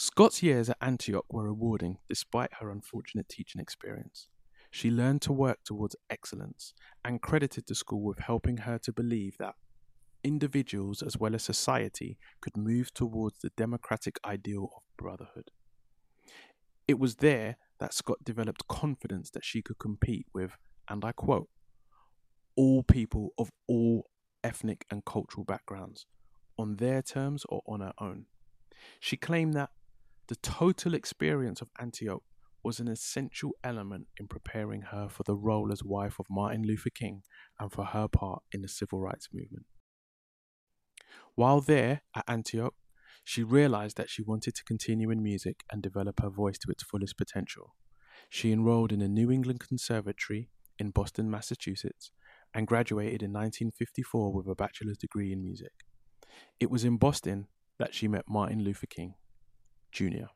Scott's 0.00 0.44
years 0.44 0.70
at 0.70 0.76
Antioch 0.80 1.24
were 1.28 1.42
rewarding 1.42 1.98
despite 2.08 2.54
her 2.60 2.70
unfortunate 2.70 3.28
teaching 3.28 3.60
experience. 3.60 4.28
She 4.70 4.92
learned 4.92 5.22
to 5.22 5.32
work 5.32 5.64
towards 5.64 5.96
excellence 6.08 6.72
and 7.04 7.20
credited 7.20 7.64
the 7.66 7.74
school 7.74 8.02
with 8.02 8.20
helping 8.20 8.58
her 8.58 8.78
to 8.78 8.92
believe 8.92 9.36
that 9.38 9.56
individuals 10.22 11.02
as 11.02 11.18
well 11.18 11.34
as 11.34 11.42
society 11.42 12.16
could 12.40 12.56
move 12.56 12.94
towards 12.94 13.40
the 13.40 13.50
democratic 13.56 14.20
ideal 14.24 14.70
of 14.76 14.82
brotherhood. 14.96 15.50
It 16.86 17.00
was 17.00 17.16
there 17.16 17.56
that 17.80 17.92
Scott 17.92 18.18
developed 18.22 18.68
confidence 18.68 19.30
that 19.30 19.44
she 19.44 19.62
could 19.62 19.80
compete 19.80 20.26
with, 20.32 20.52
and 20.88 21.04
I 21.04 21.10
quote, 21.10 21.48
all 22.54 22.84
people 22.84 23.30
of 23.36 23.50
all 23.66 24.08
ethnic 24.44 24.86
and 24.92 25.04
cultural 25.04 25.44
backgrounds, 25.44 26.06
on 26.56 26.76
their 26.76 27.02
terms 27.02 27.44
or 27.48 27.62
on 27.66 27.80
her 27.80 27.94
own. 28.00 28.26
She 29.00 29.16
claimed 29.16 29.54
that 29.54 29.70
the 30.28 30.36
total 30.36 30.94
experience 30.94 31.62
of 31.62 31.70
Antioch 31.80 32.22
was 32.62 32.80
an 32.80 32.88
essential 32.88 33.52
element 33.64 34.06
in 34.18 34.28
preparing 34.28 34.82
her 34.82 35.08
for 35.08 35.22
the 35.22 35.34
role 35.34 35.72
as 35.72 35.82
wife 35.82 36.18
of 36.18 36.26
Martin 36.28 36.62
Luther 36.64 36.90
King 36.90 37.22
and 37.58 37.72
for 37.72 37.86
her 37.86 38.08
part 38.08 38.42
in 38.52 38.60
the 38.60 38.68
civil 38.68 39.00
rights 39.00 39.28
movement. 39.32 39.64
While 41.34 41.62
there 41.62 42.02
at 42.14 42.24
Antioch, 42.28 42.74
she 43.24 43.42
realized 43.42 43.96
that 43.96 44.10
she 44.10 44.22
wanted 44.22 44.54
to 44.56 44.64
continue 44.64 45.10
in 45.10 45.22
music 45.22 45.62
and 45.70 45.82
develop 45.82 46.20
her 46.20 46.30
voice 46.30 46.58
to 46.58 46.70
its 46.70 46.82
fullest 46.82 47.16
potential. 47.16 47.74
She 48.28 48.52
enrolled 48.52 48.92
in 48.92 48.98
the 48.98 49.08
New 49.08 49.30
England 49.30 49.60
Conservatory 49.60 50.50
in 50.78 50.90
Boston, 50.90 51.30
Massachusetts, 51.30 52.10
and 52.52 52.66
graduated 52.66 53.22
in 53.22 53.32
1954 53.32 54.32
with 54.32 54.46
a 54.46 54.54
bachelor's 54.54 54.98
degree 54.98 55.32
in 55.32 55.42
music. 55.42 55.72
It 56.60 56.70
was 56.70 56.84
in 56.84 56.96
Boston 56.98 57.46
that 57.78 57.94
she 57.94 58.08
met 58.08 58.24
Martin 58.28 58.62
Luther 58.62 58.86
King 58.86 59.14
Jr., 59.98 60.30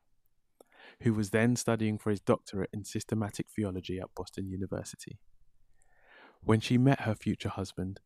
who 1.02 1.14
was 1.14 1.30
then 1.30 1.54
studying 1.54 1.96
for 1.96 2.10
his 2.10 2.20
doctorate 2.20 2.70
in 2.72 2.84
systematic 2.84 3.46
theology 3.48 4.00
at 4.00 4.14
Boston 4.16 4.48
University. 4.48 5.20
When 6.42 6.58
she 6.58 6.78
met 6.78 7.02
her 7.02 7.14
future 7.14 7.48
husband, 7.48 8.00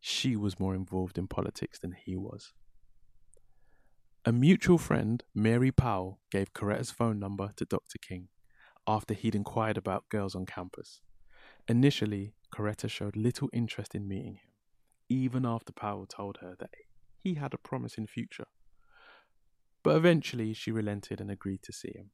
she 0.00 0.36
was 0.36 0.58
more 0.58 0.74
involved 0.74 1.18
in 1.18 1.28
politics 1.28 1.78
than 1.78 1.92
he 1.92 2.16
was. 2.16 2.54
A 4.24 4.32
mutual 4.32 4.78
friend, 4.78 5.22
Mary 5.34 5.70
Powell, 5.70 6.20
gave 6.30 6.54
Coretta's 6.54 6.90
phone 6.90 7.18
number 7.18 7.52
to 7.56 7.66
Dr. 7.66 7.98
King 8.00 8.28
after 8.86 9.12
he'd 9.12 9.34
inquired 9.34 9.76
about 9.76 10.08
girls 10.08 10.34
on 10.34 10.46
campus. 10.46 11.02
Initially, 11.68 12.32
Coretta 12.50 12.88
showed 12.88 13.16
little 13.16 13.50
interest 13.52 13.94
in 13.94 14.08
meeting 14.08 14.36
him, 14.36 14.52
even 15.10 15.44
after 15.44 15.72
Powell 15.72 16.06
told 16.06 16.38
her 16.38 16.56
that 16.58 16.70
he 17.18 17.34
had 17.34 17.52
a 17.52 17.58
promising 17.58 18.06
future. 18.06 18.46
But 19.86 19.98
eventually, 19.98 20.52
she 20.52 20.72
relented 20.72 21.20
and 21.20 21.30
agreed 21.30 21.62
to 21.62 21.72
see 21.72 21.92
him. 21.94 22.10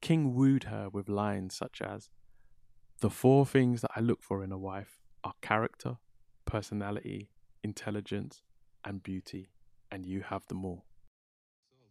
King 0.00 0.34
wooed 0.34 0.64
her 0.64 0.88
with 0.88 1.08
lines 1.08 1.54
such 1.54 1.80
as 1.80 2.10
The 2.98 3.08
four 3.08 3.46
things 3.46 3.82
that 3.82 3.92
I 3.94 4.00
look 4.00 4.20
for 4.20 4.42
in 4.42 4.50
a 4.50 4.58
wife 4.58 4.98
are 5.22 5.34
character, 5.42 5.98
personality, 6.44 7.30
intelligence, 7.62 8.42
and 8.84 9.00
beauty 9.00 9.50
and 9.92 10.04
you 10.04 10.22
have 10.22 10.44
them 10.48 10.64
all. 10.64 10.86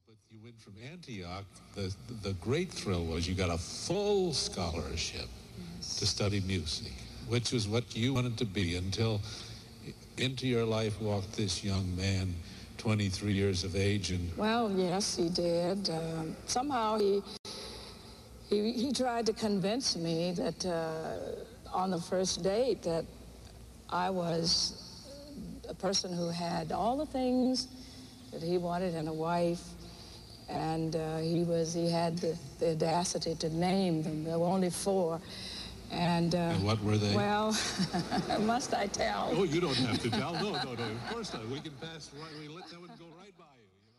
But 0.05 0.17
you 0.29 0.39
went 0.43 0.59
from 0.59 0.73
Antioch. 0.91 1.45
The, 1.75 1.95
the 2.21 2.33
great 2.33 2.69
thrill 2.69 3.05
was 3.05 3.25
you 3.25 3.35
got 3.35 3.49
a 3.49 3.57
full 3.57 4.33
scholarship 4.33 5.29
yes. 5.77 5.95
to 5.99 6.05
study 6.05 6.41
music, 6.41 6.91
which 7.29 7.53
was 7.53 7.69
what 7.69 7.95
you 7.95 8.13
wanted 8.13 8.37
to 8.39 8.45
be 8.45 8.75
until 8.75 9.21
into 10.17 10.47
your 10.47 10.65
life 10.65 10.99
walked 11.01 11.31
this 11.37 11.63
young 11.63 11.95
man, 11.95 12.35
23 12.83 13.31
years 13.31 13.63
of 13.63 13.77
age. 13.77 14.11
and 14.11 14.29
Well, 14.35 14.69
yes, 14.69 15.15
he 15.15 15.29
did. 15.29 15.89
Um, 15.89 16.35
somehow 16.47 16.99
he, 16.99 17.23
he, 18.49 18.73
he 18.73 18.91
tried 18.91 19.25
to 19.27 19.31
convince 19.31 19.95
me 19.95 20.33
that 20.33 20.65
uh, 20.65 21.73
on 21.73 21.91
the 21.91 22.01
first 22.01 22.43
date 22.43 22.83
that 22.83 23.05
I 23.89 24.09
was 24.09 24.83
a 25.69 25.73
person 25.73 26.11
who 26.11 26.27
had 26.27 26.73
all 26.73 26.97
the 26.97 27.05
things 27.05 27.69
that 28.33 28.43
he 28.43 28.57
wanted 28.57 28.95
in 28.95 29.07
a 29.07 29.13
wife. 29.13 29.63
And 30.49 30.97
uh, 30.97 31.19
he 31.19 31.45
was, 31.45 31.73
he 31.73 31.89
had 31.89 32.17
the, 32.17 32.37
the, 32.59 32.71
audacity 32.71 33.33
to 33.35 33.49
name 33.49 34.03
them. 34.03 34.25
There 34.25 34.37
were 34.37 34.45
only 34.45 34.69
four. 34.69 35.21
And, 35.93 36.33
uh, 36.33 36.37
and 36.37 36.63
what 36.63 36.81
were 36.83 36.97
they? 36.97 37.15
Well, 37.15 37.55
must 38.41 38.73
I 38.73 38.87
tell? 38.87 39.29
Oh, 39.31 39.43
you 39.43 39.61
don't 39.61 39.75
have 39.75 40.01
to 40.01 40.09
tell. 40.09 40.33
No, 40.33 40.51
no, 40.51 40.73
no. 40.73 40.83
Of 40.83 41.07
course 41.09 41.33
not. 41.33 41.47
We 41.47 41.59
can 41.59 41.73
pass 41.73 42.11
right. 42.19 42.31
We 42.39 42.47
let 42.47 42.67
that 42.69 42.79
one 42.79 42.89
go 42.99 43.05
right 43.17 43.37
by 43.37 43.45
you. 43.55 43.63
you 43.63 43.81
know? 43.85 43.93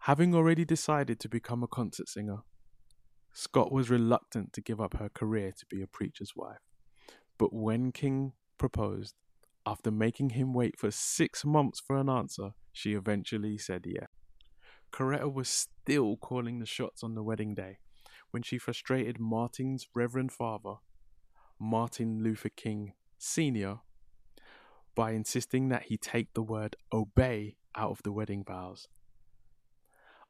Having 0.00 0.34
already 0.34 0.64
decided 0.64 1.18
to 1.20 1.28
become 1.28 1.62
a 1.62 1.68
concert 1.68 2.08
singer, 2.08 2.38
Scott 3.32 3.72
was 3.72 3.90
reluctant 3.90 4.52
to 4.52 4.60
give 4.60 4.80
up 4.80 4.96
her 4.98 5.08
career 5.08 5.52
to 5.58 5.66
be 5.68 5.82
a 5.82 5.86
preacher's 5.88 6.32
wife. 6.36 6.60
But 7.36 7.52
when 7.52 7.90
King 7.90 8.32
proposed, 8.58 9.14
after 9.66 9.90
making 9.90 10.30
him 10.30 10.54
wait 10.54 10.78
for 10.78 10.90
six 10.90 11.44
months 11.44 11.80
for 11.80 11.96
an 11.96 12.08
answer, 12.08 12.50
she 12.72 12.94
eventually 12.94 13.58
said 13.58 13.84
yes. 13.86 14.06
Coretta 14.92 15.32
was 15.32 15.48
still 15.48 16.16
calling 16.16 16.60
the 16.60 16.66
shots 16.66 17.02
on 17.02 17.14
the 17.14 17.22
wedding 17.22 17.54
day 17.54 17.78
when 18.34 18.42
she 18.42 18.58
frustrated 18.58 19.20
Martin's 19.20 19.86
reverend 19.94 20.32
father. 20.32 20.74
Martin 21.60 22.20
Luther 22.20 22.48
King 22.48 22.92
Sr., 23.16 23.76
by 24.96 25.12
insisting 25.12 25.68
that 25.68 25.84
he 25.84 25.96
take 25.96 26.34
the 26.34 26.42
word 26.42 26.74
obey 26.92 27.54
out 27.76 27.92
of 27.92 28.02
the 28.02 28.10
wedding 28.10 28.42
vows. 28.42 28.88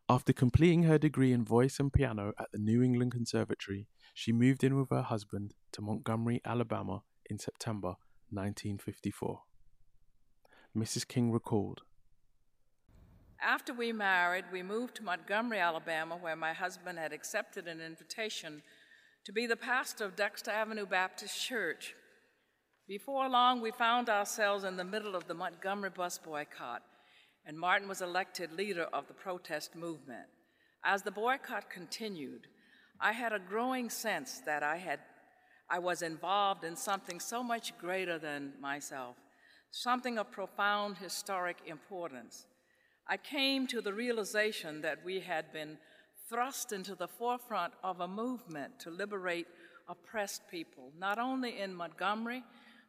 After 0.07 0.35
completing 0.35 0.83
her 0.83 0.99
degree 0.99 1.33
in 1.33 1.47
voice 1.47 1.81
and 1.81 1.91
piano 1.91 2.35
at 2.39 2.53
the 2.53 2.59
New 2.59 2.83
England 2.83 3.13
Conservatory, 3.13 3.89
she 4.13 4.33
moved 4.33 4.63
in 4.63 4.79
with 4.79 4.91
her 4.91 5.01
husband 5.01 5.55
to 5.73 5.81
Montgomery, 5.81 6.43
Alabama 6.45 7.05
in 7.31 7.39
September 7.39 7.97
1954. 8.29 9.41
Mrs. 10.77 11.09
King 11.09 11.33
recalled 11.33 11.81
After 13.47 13.75
we 13.75 13.93
married, 13.93 14.47
we 14.51 14.63
moved 14.63 14.95
to 14.97 15.05
Montgomery, 15.05 15.59
Alabama, 15.59 16.17
where 16.17 16.35
my 16.35 16.55
husband 16.55 16.99
had 16.99 17.13
accepted 17.13 17.69
an 17.69 17.79
invitation 17.79 18.63
to 19.27 19.33
be 19.35 19.47
the 19.47 19.55
pastor 19.55 20.07
of 20.07 20.17
Dexter 20.17 20.51
Avenue 20.51 20.87
Baptist 20.87 21.39
Church. 21.39 21.95
Before 22.89 23.29
long, 23.29 23.61
we 23.61 23.71
found 23.71 24.09
ourselves 24.09 24.65
in 24.65 24.79
the 24.79 24.85
middle 24.85 25.15
of 25.15 25.27
the 25.29 25.35
Montgomery 25.35 25.91
bus 25.91 26.17
boycott, 26.17 26.83
and 27.45 27.59
Martin 27.59 27.87
was 27.87 28.01
elected 28.01 28.51
leader 28.51 28.85
of 28.95 29.09
the 29.09 29.15
protest 29.15 29.77
movement. 29.77 30.27
As 30.83 31.03
the 31.03 31.11
boycott 31.11 31.69
continued, 31.69 32.47
I 32.99 33.13
had 33.13 33.35
a 33.35 33.39
growing 33.39 33.91
sense 33.91 34.41
that 34.47 34.63
I, 34.63 34.79
had, 34.79 35.01
I 35.69 35.81
was 35.81 36.01
involved 36.01 36.65
in 36.65 36.77
something 36.77 37.21
so 37.21 37.43
much 37.43 37.77
greater 37.77 38.19
than 38.19 38.55
myself, 38.59 39.17
something 39.71 40.17
of 40.17 40.31
profound 40.31 40.97
historic 40.97 41.59
importance. 41.67 42.47
I 43.07 43.17
came 43.19 43.67
to 43.67 43.81
the 43.81 43.93
realization 43.93 44.81
that 44.81 45.05
we 45.05 45.21
had 45.21 45.53
been 45.53 45.79
thrust 46.29 46.73
into 46.73 46.95
the 46.95 47.09
forefront 47.09 47.75
of 47.83 48.01
a 48.01 48.09
movement 48.09 48.81
to 48.81 48.91
liberate 48.91 49.47
oppressed 49.89 50.43
people, 50.51 50.91
not 50.99 51.19
only 51.19 51.61
in 51.61 51.75
Montgomery, 51.75 52.43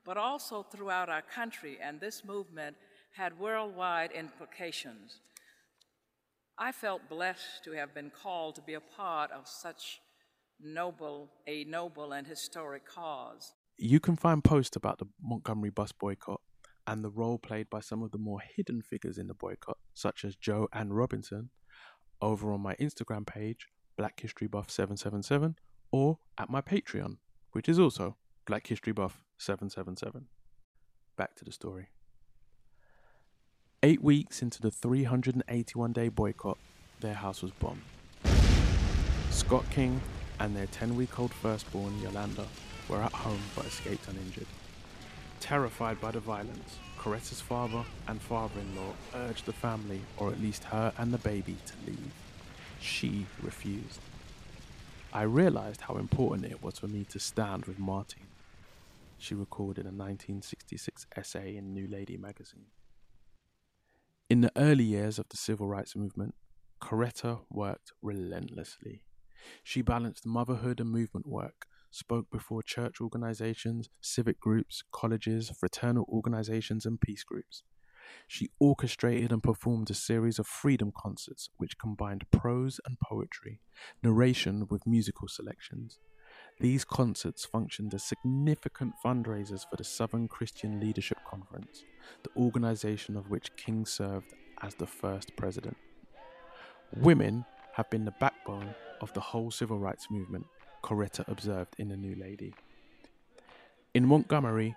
but 0.05 0.17
also 0.17 0.63
throughout 0.63 1.09
our 1.09 1.21
country, 1.21 1.77
and 1.81 1.99
this 1.99 2.23
movement 2.23 2.77
had 3.11 3.37
worldwide 3.37 4.11
implications. 4.11 5.19
I 6.57 6.71
felt 6.71 7.09
blessed 7.09 7.63
to 7.65 7.71
have 7.71 7.93
been 7.93 8.09
called 8.09 8.55
to 8.55 8.61
be 8.61 8.75
a 8.75 8.79
part 8.79 9.31
of 9.31 9.47
such 9.47 9.99
noble, 10.61 11.29
a 11.47 11.65
noble 11.65 12.13
and 12.13 12.25
historic 12.25 12.87
cause. 12.87 13.53
You 13.77 13.99
can 13.99 14.15
find 14.15 14.41
posts 14.41 14.77
about 14.77 14.99
the 14.99 15.07
Montgomery 15.21 15.71
bus 15.71 15.91
boycott 15.91 16.39
and 16.87 17.03
the 17.03 17.09
role 17.09 17.37
played 17.37 17.69
by 17.69 17.79
some 17.79 18.03
of 18.03 18.11
the 18.11 18.17
more 18.17 18.39
hidden 18.55 18.81
figures 18.81 19.17
in 19.17 19.27
the 19.27 19.33
boycott, 19.33 19.77
such 19.93 20.23
as 20.23 20.35
Jo 20.35 20.67
Ann 20.73 20.93
Robinson, 20.93 21.49
over 22.21 22.51
on 22.51 22.61
my 22.61 22.75
Instagram 22.75 23.25
page, 23.25 23.67
Black 23.97 24.19
History 24.19 24.47
Buff 24.47 24.69
777, 24.69 25.55
or 25.91 26.19
at 26.37 26.49
my 26.49 26.61
Patreon, 26.61 27.17
which 27.51 27.69
is 27.69 27.79
also 27.79 28.17
Black 28.45 28.67
History 28.67 28.93
Buff 28.93 29.21
777. 29.37 30.27
Back 31.17 31.35
to 31.35 31.45
the 31.45 31.51
story. 31.51 31.87
Eight 33.81 34.03
weeks 34.03 34.41
into 34.41 34.61
the 34.61 34.71
381 34.71 35.93
day 35.93 36.09
boycott, 36.09 36.57
their 36.99 37.13
house 37.13 37.41
was 37.41 37.51
bombed. 37.51 37.81
Scott 39.29 39.65
King 39.69 40.01
and 40.39 40.55
their 40.55 40.67
10 40.67 40.95
week 40.95 41.19
old 41.19 41.33
firstborn, 41.33 41.99
Yolanda, 42.01 42.45
were 42.89 43.01
at 43.01 43.11
home 43.11 43.39
but 43.55 43.65
escaped 43.65 44.07
uninjured. 44.07 44.47
Terrified 45.45 46.01
by 46.01 46.09
the 46.09 46.19
violence, 46.19 46.79
Coretta's 46.97 47.39
father 47.39 47.85
and 48.07 48.19
father 48.19 48.59
in 48.59 48.75
law 48.75 48.93
urged 49.13 49.45
the 49.45 49.53
family, 49.53 50.01
or 50.17 50.31
at 50.31 50.41
least 50.41 50.63
her 50.63 50.91
and 50.97 51.13
the 51.13 51.19
baby, 51.19 51.55
to 51.67 51.73
leave. 51.85 52.11
She 52.81 53.27
refused. 53.43 53.99
I 55.13 55.21
realized 55.21 55.81
how 55.81 55.97
important 55.97 56.51
it 56.51 56.63
was 56.63 56.79
for 56.79 56.87
me 56.87 57.03
to 57.09 57.19
stand 57.19 57.65
with 57.65 57.77
Martin. 57.77 58.23
she 59.19 59.35
recorded 59.35 59.81
in 59.81 59.85
a 59.85 59.95
1966 59.95 61.05
essay 61.15 61.55
in 61.55 61.75
New 61.75 61.87
Lady 61.87 62.17
magazine. 62.17 62.65
In 64.27 64.41
the 64.41 64.51
early 64.55 64.83
years 64.83 65.19
of 65.19 65.29
the 65.29 65.37
civil 65.37 65.67
rights 65.67 65.95
movement, 65.95 66.33
Coretta 66.81 67.41
worked 67.51 67.91
relentlessly. 68.01 69.03
She 69.63 69.83
balanced 69.83 70.25
motherhood 70.25 70.79
and 70.79 70.89
movement 70.89 71.27
work, 71.27 71.67
spoke 71.95 72.29
before 72.29 72.61
church 72.61 72.99
organizations, 72.99 73.89
civic 74.01 74.39
groups, 74.39 74.83
colleges, 74.91 75.49
fraternal 75.49 76.05
organizations, 76.09 76.85
and 76.85 76.99
peace 76.99 77.23
groups. 77.23 77.63
She 78.27 78.49
orchestrated 78.59 79.31
and 79.31 79.41
performed 79.41 79.89
a 79.89 79.93
series 79.93 80.37
of 80.37 80.45
freedom 80.45 80.91
concerts 80.95 81.49
which 81.57 81.79
combined 81.79 82.25
prose 82.31 82.79
and 82.85 82.99
poetry, 82.99 83.61
narration 84.03 84.67
with 84.69 84.85
musical 84.85 85.27
selections. 85.27 85.99
These 86.59 86.83
concerts 86.83 87.45
functioned 87.45 87.93
as 87.93 88.03
significant 88.03 88.93
fundraisers 89.03 89.65
for 89.69 89.77
the 89.77 89.83
Southern 89.83 90.27
Christian 90.27 90.79
Leadership 90.79 91.19
Conference, 91.25 91.85
the 92.23 92.41
organization 92.41 93.15
of 93.15 93.29
which 93.29 93.55
King 93.55 93.85
served 93.85 94.33
as 94.61 94.75
the 94.75 94.87
first 94.87 95.35
president. 95.37 95.77
Women 96.97 97.45
have 97.73 97.89
been 97.89 98.05
the 98.05 98.13
backbone 98.19 98.75
of 99.01 99.13
the 99.13 99.21
whole 99.21 99.51
civil 99.51 99.79
rights 99.79 100.07
movement, 100.09 100.45
Coretta 100.85 101.27
observed 101.27 101.75
in 101.79 101.89
The 101.89 101.97
New 101.97 102.13
Lady. 102.13 102.53
In 103.95 104.05
Montgomery, 104.05 104.75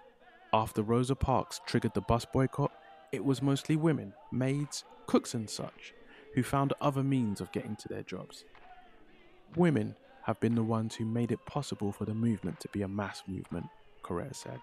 after 0.54 0.80
Rosa 0.80 1.14
Parks 1.14 1.60
triggered 1.66 1.92
the 1.92 2.00
bus 2.00 2.24
boycott, 2.24 2.72
it 3.12 3.22
was 3.22 3.42
mostly 3.42 3.76
women, 3.76 4.14
maids, 4.32 4.84
cooks, 5.06 5.34
and 5.34 5.50
such, 5.50 5.92
who 6.34 6.42
found 6.42 6.72
other 6.80 7.02
means 7.02 7.42
of 7.42 7.52
getting 7.52 7.76
to 7.76 7.88
their 7.88 8.02
jobs. 8.02 8.44
Women 9.54 9.96
have 10.22 10.40
been 10.40 10.54
the 10.54 10.62
ones 10.62 10.94
who 10.94 11.04
made 11.04 11.30
it 11.30 11.44
possible 11.44 11.92
for 11.92 12.06
the 12.06 12.14
movement 12.14 12.58
to 12.60 12.68
be 12.68 12.80
a 12.80 12.88
mass 12.88 13.22
movement, 13.26 13.66
Coretta 14.02 14.34
said. 14.34 14.60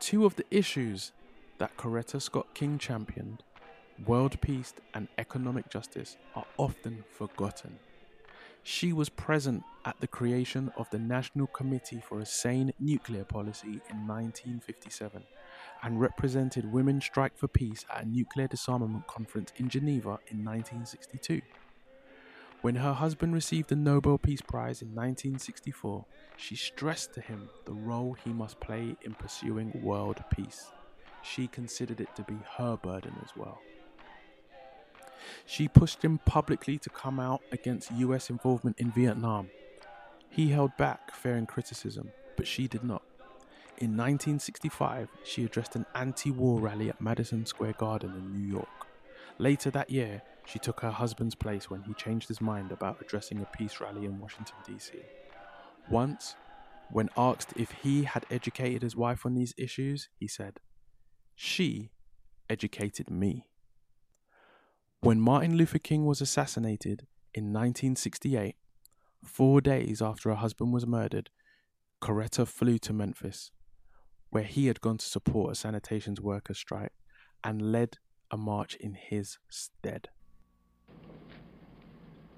Two 0.00 0.26
of 0.26 0.36
the 0.36 0.44
issues 0.50 1.12
that 1.56 1.78
Coretta 1.78 2.20
Scott 2.20 2.48
King 2.52 2.76
championed, 2.76 3.42
world 4.04 4.38
peace 4.42 4.74
and 4.92 5.08
economic 5.16 5.70
justice, 5.70 6.18
are 6.34 6.46
often 6.58 7.04
forgotten. 7.10 7.78
She 8.62 8.92
was 8.92 9.08
present 9.08 9.64
at 9.84 10.00
the 10.00 10.06
creation 10.06 10.70
of 10.76 10.88
the 10.90 10.98
National 10.98 11.46
Committee 11.46 12.02
for 12.06 12.20
a 12.20 12.26
Sane 12.26 12.72
Nuclear 12.78 13.24
Policy 13.24 13.80
in 13.90 14.06
1957 14.06 15.22
and 15.82 16.00
represented 16.00 16.70
Women's 16.70 17.06
Strike 17.06 17.36
for 17.36 17.48
Peace 17.48 17.86
at 17.94 18.04
a 18.04 18.08
nuclear 18.08 18.46
disarmament 18.46 19.06
conference 19.06 19.52
in 19.56 19.68
Geneva 19.70 20.18
in 20.28 20.44
1962. 20.44 21.40
When 22.60 22.76
her 22.76 22.92
husband 22.92 23.32
received 23.32 23.70
the 23.70 23.76
Nobel 23.76 24.18
Peace 24.18 24.42
Prize 24.42 24.82
in 24.82 24.88
1964, 24.88 26.04
she 26.36 26.54
stressed 26.54 27.14
to 27.14 27.22
him 27.22 27.48
the 27.64 27.72
role 27.72 28.12
he 28.12 28.34
must 28.34 28.60
play 28.60 28.96
in 29.00 29.14
pursuing 29.14 29.72
world 29.82 30.22
peace. 30.30 30.70
She 31.22 31.48
considered 31.48 32.02
it 32.02 32.14
to 32.16 32.22
be 32.24 32.36
her 32.58 32.76
burden 32.76 33.14
as 33.22 33.30
well. 33.34 33.60
She 35.46 35.68
pushed 35.68 36.04
him 36.04 36.18
publicly 36.24 36.78
to 36.78 36.90
come 36.90 37.20
out 37.20 37.42
against 37.52 37.90
US 37.92 38.30
involvement 38.30 38.78
in 38.78 38.90
Vietnam. 38.90 39.50
He 40.28 40.48
held 40.50 40.76
back, 40.76 41.14
fearing 41.14 41.46
criticism, 41.46 42.12
but 42.36 42.46
she 42.46 42.68
did 42.68 42.84
not. 42.84 43.02
In 43.78 43.96
1965, 43.96 45.08
she 45.24 45.44
addressed 45.44 45.74
an 45.74 45.86
anti 45.94 46.30
war 46.30 46.60
rally 46.60 46.88
at 46.88 47.00
Madison 47.00 47.46
Square 47.46 47.74
Garden 47.78 48.14
in 48.14 48.32
New 48.32 48.52
York. 48.52 48.68
Later 49.38 49.70
that 49.70 49.90
year, 49.90 50.22
she 50.44 50.58
took 50.58 50.80
her 50.80 50.90
husband's 50.90 51.34
place 51.34 51.70
when 51.70 51.82
he 51.82 51.94
changed 51.94 52.28
his 52.28 52.40
mind 52.40 52.72
about 52.72 53.00
addressing 53.00 53.40
a 53.40 53.56
peace 53.56 53.80
rally 53.80 54.04
in 54.04 54.18
Washington, 54.18 54.56
D.C. 54.66 54.98
Once, 55.88 56.36
when 56.90 57.08
asked 57.16 57.52
if 57.56 57.70
he 57.82 58.04
had 58.04 58.26
educated 58.30 58.82
his 58.82 58.96
wife 58.96 59.24
on 59.24 59.34
these 59.34 59.54
issues, 59.56 60.08
he 60.18 60.28
said, 60.28 60.60
She 61.34 61.90
educated 62.48 63.10
me. 63.10 63.46
When 65.02 65.18
Martin 65.18 65.56
Luther 65.56 65.78
King 65.78 66.04
was 66.04 66.20
assassinated 66.20 67.06
in 67.32 67.44
1968, 67.54 68.54
four 69.24 69.62
days 69.62 70.02
after 70.02 70.28
her 70.28 70.34
husband 70.34 70.74
was 70.74 70.86
murdered, 70.86 71.30
Coretta 72.02 72.46
flew 72.46 72.76
to 72.80 72.92
Memphis, 72.92 73.50
where 74.28 74.42
he 74.42 74.66
had 74.66 74.82
gone 74.82 74.98
to 74.98 75.06
support 75.06 75.52
a 75.52 75.54
sanitation 75.54 76.16
workers' 76.20 76.58
strike 76.58 76.92
and 77.42 77.72
led 77.72 77.96
a 78.30 78.36
march 78.36 78.74
in 78.74 78.92
his 78.92 79.38
stead. 79.48 80.10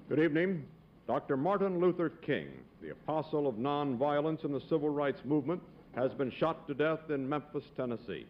Good 0.08 0.20
evening. 0.20 0.64
Dr. 1.08 1.36
Martin 1.36 1.80
Luther 1.80 2.10
King, 2.10 2.46
the 2.80 2.90
apostle 2.90 3.48
of 3.48 3.56
nonviolence 3.56 4.44
in 4.44 4.52
the 4.52 4.60
civil 4.60 4.90
rights 4.90 5.22
movement, 5.24 5.60
has 5.96 6.12
been 6.14 6.30
shot 6.30 6.68
to 6.68 6.74
death 6.74 7.10
in 7.10 7.28
Memphis, 7.28 7.64
Tennessee. 7.76 8.24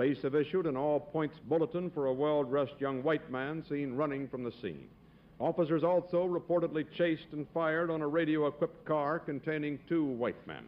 Police 0.00 0.22
have 0.22 0.34
issued 0.34 0.66
an 0.66 0.78
all 0.78 0.98
points 0.98 1.38
bulletin 1.46 1.90
for 1.90 2.06
a 2.06 2.14
well 2.14 2.42
dressed 2.42 2.80
young 2.80 3.02
white 3.02 3.30
man 3.30 3.62
seen 3.68 3.92
running 3.92 4.28
from 4.28 4.42
the 4.42 4.50
scene. 4.62 4.88
Officers 5.38 5.84
also 5.84 6.26
reportedly 6.26 6.86
chased 6.96 7.26
and 7.32 7.46
fired 7.52 7.90
on 7.90 8.00
a 8.00 8.08
radio 8.08 8.46
equipped 8.46 8.82
car 8.86 9.18
containing 9.18 9.78
two 9.86 10.06
white 10.06 10.46
men. 10.46 10.64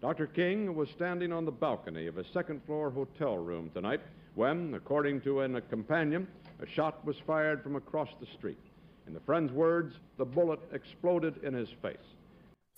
Dr. 0.00 0.28
King 0.28 0.76
was 0.76 0.88
standing 0.90 1.32
on 1.32 1.44
the 1.44 1.50
balcony 1.50 2.06
of 2.06 2.18
a 2.18 2.32
second 2.32 2.62
floor 2.64 2.88
hotel 2.88 3.36
room 3.36 3.68
tonight 3.74 4.00
when, 4.36 4.74
according 4.74 5.22
to 5.22 5.40
a 5.40 5.60
companion, 5.62 6.28
a 6.60 6.66
shot 6.68 7.04
was 7.04 7.16
fired 7.26 7.64
from 7.64 7.74
across 7.74 8.10
the 8.20 8.26
street. 8.26 8.62
In 9.08 9.12
the 9.12 9.26
friend's 9.26 9.52
words, 9.52 9.96
the 10.18 10.24
bullet 10.24 10.60
exploded 10.72 11.42
in 11.42 11.52
his 11.52 11.70
face. 11.82 12.14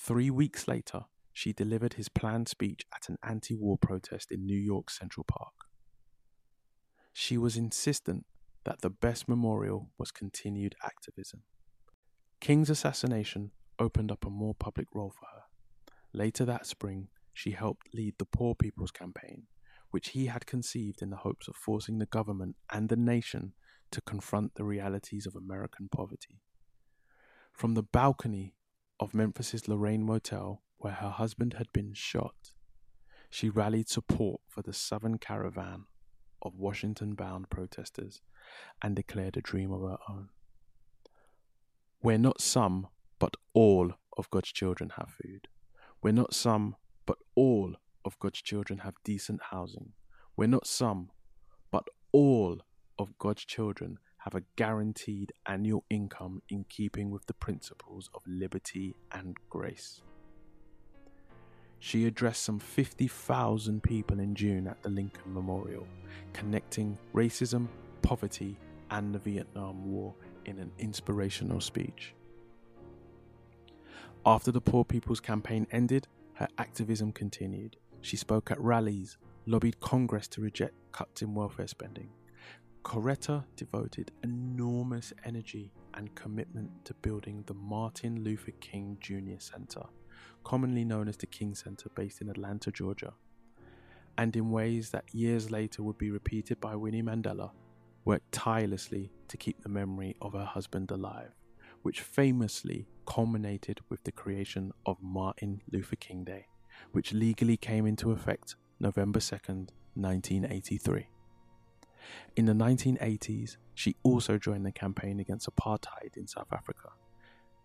Three 0.00 0.30
weeks 0.30 0.66
later, 0.66 1.02
she 1.34 1.52
delivered 1.52 1.94
his 1.94 2.08
planned 2.08 2.48
speech 2.48 2.86
at 2.94 3.10
an 3.10 3.18
anti 3.22 3.54
war 3.54 3.76
protest 3.76 4.32
in 4.32 4.46
New 4.46 4.56
York's 4.56 4.98
Central 4.98 5.24
Park. 5.24 5.63
She 7.16 7.38
was 7.38 7.56
insistent 7.56 8.26
that 8.64 8.80
the 8.80 8.90
best 8.90 9.28
memorial 9.28 9.90
was 9.96 10.10
continued 10.10 10.74
activism. 10.84 11.44
King's 12.40 12.68
assassination 12.68 13.52
opened 13.78 14.10
up 14.10 14.26
a 14.26 14.30
more 14.30 14.54
public 14.54 14.88
role 14.92 15.12
for 15.16 15.26
her. 15.32 15.42
Later 16.12 16.44
that 16.44 16.66
spring, 16.66 17.08
she 17.32 17.52
helped 17.52 17.94
lead 17.94 18.14
the 18.18 18.24
Poor 18.24 18.56
People's 18.56 18.90
Campaign, 18.90 19.44
which 19.92 20.08
he 20.08 20.26
had 20.26 20.44
conceived 20.44 21.02
in 21.02 21.10
the 21.10 21.18
hopes 21.18 21.46
of 21.46 21.54
forcing 21.54 21.98
the 21.98 22.06
government 22.06 22.56
and 22.72 22.88
the 22.88 22.96
nation 22.96 23.52
to 23.92 24.00
confront 24.00 24.56
the 24.56 24.64
realities 24.64 25.24
of 25.24 25.36
American 25.36 25.88
poverty. 25.88 26.40
From 27.52 27.74
the 27.74 27.84
balcony 27.84 28.56
of 28.98 29.14
Memphis's 29.14 29.68
Lorraine 29.68 30.04
Motel, 30.04 30.64
where 30.78 30.94
her 30.94 31.10
husband 31.10 31.54
had 31.54 31.72
been 31.72 31.92
shot, 31.94 32.52
she 33.30 33.48
rallied 33.48 33.88
support 33.88 34.40
for 34.48 34.62
the 34.62 34.72
Southern 34.72 35.18
Caravan 35.18 35.84
of 36.44 36.56
Washington 36.56 37.14
bound 37.14 37.50
protesters 37.50 38.20
and 38.82 38.94
declared 38.94 39.36
a 39.36 39.40
dream 39.40 39.72
of 39.72 39.82
her 39.82 39.98
own. 40.08 40.28
We're 42.02 42.18
not 42.18 42.40
some, 42.40 42.88
but 43.18 43.36
all 43.54 43.92
of 44.18 44.30
God's 44.30 44.52
children 44.52 44.92
have 44.96 45.10
food. 45.10 45.48
We're 46.02 46.12
not 46.12 46.34
some, 46.34 46.76
but 47.06 47.18
all 47.34 47.76
of 48.04 48.18
God's 48.18 48.42
children 48.42 48.80
have 48.80 48.94
decent 49.04 49.40
housing. 49.50 49.92
We're 50.36 50.48
not 50.48 50.66
some, 50.66 51.10
but 51.70 51.88
all 52.12 52.58
of 52.98 53.16
God's 53.18 53.44
children 53.44 53.98
have 54.18 54.34
a 54.34 54.42
guaranteed 54.56 55.32
annual 55.46 55.84
income 55.90 56.42
in 56.48 56.64
keeping 56.68 57.10
with 57.10 57.26
the 57.26 57.34
principles 57.34 58.10
of 58.14 58.22
liberty 58.26 58.94
and 59.12 59.36
grace. 59.48 60.02
She 61.78 62.06
addressed 62.06 62.42
some 62.42 62.58
50,000 62.58 63.82
people 63.82 64.18
in 64.20 64.34
June 64.34 64.66
at 64.66 64.82
the 64.82 64.88
Lincoln 64.88 65.34
Memorial, 65.34 65.86
connecting 66.32 66.98
racism, 67.14 67.68
poverty, 68.02 68.58
and 68.90 69.14
the 69.14 69.18
Vietnam 69.18 69.84
War 69.90 70.14
in 70.46 70.58
an 70.58 70.70
inspirational 70.78 71.60
speech. 71.60 72.14
After 74.26 74.50
the 74.50 74.60
Poor 74.60 74.84
People's 74.84 75.20
Campaign 75.20 75.66
ended, 75.70 76.08
her 76.34 76.48
activism 76.58 77.12
continued. 77.12 77.76
She 78.00 78.16
spoke 78.16 78.50
at 78.50 78.60
rallies, 78.60 79.18
lobbied 79.46 79.80
Congress 79.80 80.26
to 80.28 80.40
reject 80.40 80.74
cuts 80.92 81.22
in 81.22 81.34
welfare 81.34 81.66
spending. 81.66 82.08
Coretta 82.82 83.44
devoted 83.56 84.12
enormous 84.22 85.12
energy 85.24 85.72
and 85.94 86.14
commitment 86.14 86.70
to 86.84 86.94
building 86.94 87.42
the 87.46 87.54
Martin 87.54 88.22
Luther 88.22 88.52
King 88.60 88.98
Jr. 89.00 89.38
Center, 89.38 89.84
commonly 90.42 90.84
known 90.84 91.08
as 91.08 91.16
the 91.16 91.26
King 91.26 91.54
Center, 91.54 91.88
based 91.94 92.20
in 92.20 92.28
Atlanta, 92.28 92.70
Georgia. 92.70 93.14
And 94.16 94.34
in 94.36 94.50
ways 94.50 94.90
that 94.90 95.12
years 95.12 95.50
later 95.50 95.82
would 95.82 95.98
be 95.98 96.10
repeated 96.10 96.60
by 96.60 96.76
Winnie 96.76 97.02
Mandela, 97.02 97.50
worked 98.04 98.32
tirelessly 98.32 99.10
to 99.28 99.36
keep 99.36 99.62
the 99.62 99.68
memory 99.68 100.14
of 100.20 100.34
her 100.34 100.44
husband 100.44 100.90
alive, 100.90 101.32
which 101.82 102.02
famously 102.02 102.86
culminated 103.06 103.80
with 103.88 104.04
the 104.04 104.12
creation 104.12 104.72
of 104.86 105.02
Martin 105.02 105.62
Luther 105.72 105.96
King 105.96 106.24
Day, 106.24 106.46
which 106.92 107.12
legally 107.12 107.56
came 107.56 107.86
into 107.86 108.12
effect 108.12 108.56
November 108.78 109.20
2nd, 109.20 109.70
1983. 109.94 111.08
In 112.36 112.46
the 112.46 112.52
1980s, 112.52 113.56
she 113.74 113.96
also 114.02 114.38
joined 114.38 114.66
the 114.66 114.72
campaign 114.72 115.20
against 115.20 115.48
apartheid 115.48 116.16
in 116.16 116.26
South 116.26 116.52
Africa, 116.52 116.90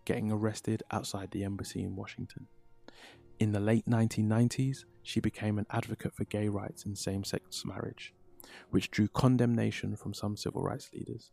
getting 0.04 0.30
arrested 0.30 0.82
outside 0.90 1.30
the 1.30 1.44
embassy 1.44 1.82
in 1.82 1.96
Washington. 1.96 2.46
In 3.38 3.52
the 3.52 3.60
late 3.60 3.86
1990s, 3.86 4.84
she 5.02 5.20
became 5.20 5.58
an 5.58 5.66
advocate 5.70 6.14
for 6.14 6.24
gay 6.24 6.48
rights 6.48 6.84
and 6.84 6.96
same 6.96 7.24
sex 7.24 7.64
marriage, 7.64 8.14
which 8.70 8.90
drew 8.90 9.08
condemnation 9.08 9.96
from 9.96 10.12
some 10.12 10.36
civil 10.36 10.62
rights 10.62 10.90
leaders. 10.92 11.30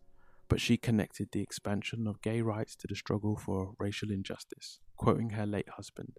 But 0.49 0.61
she 0.61 0.77
connected 0.77 1.29
the 1.31 1.41
expansion 1.41 2.07
of 2.07 2.21
gay 2.21 2.41
rights 2.41 2.75
to 2.77 2.87
the 2.87 2.95
struggle 2.95 3.35
for 3.35 3.73
racial 3.77 4.11
injustice, 4.11 4.79
quoting 4.95 5.31
her 5.31 5.45
late 5.45 5.69
husband 5.69 6.13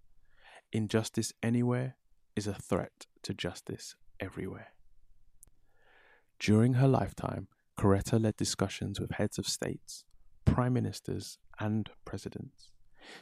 Injustice 0.70 1.32
anywhere 1.42 1.96
is 2.36 2.46
a 2.46 2.52
threat 2.52 3.06
to 3.22 3.32
justice 3.32 3.96
everywhere. 4.20 4.72
During 6.38 6.74
her 6.74 6.86
lifetime, 6.86 7.48
Coretta 7.78 8.20
led 8.22 8.36
discussions 8.36 9.00
with 9.00 9.12
heads 9.12 9.38
of 9.38 9.48
states, 9.48 10.04
prime 10.44 10.74
ministers, 10.74 11.38
and 11.58 11.90
presidents. 12.04 12.70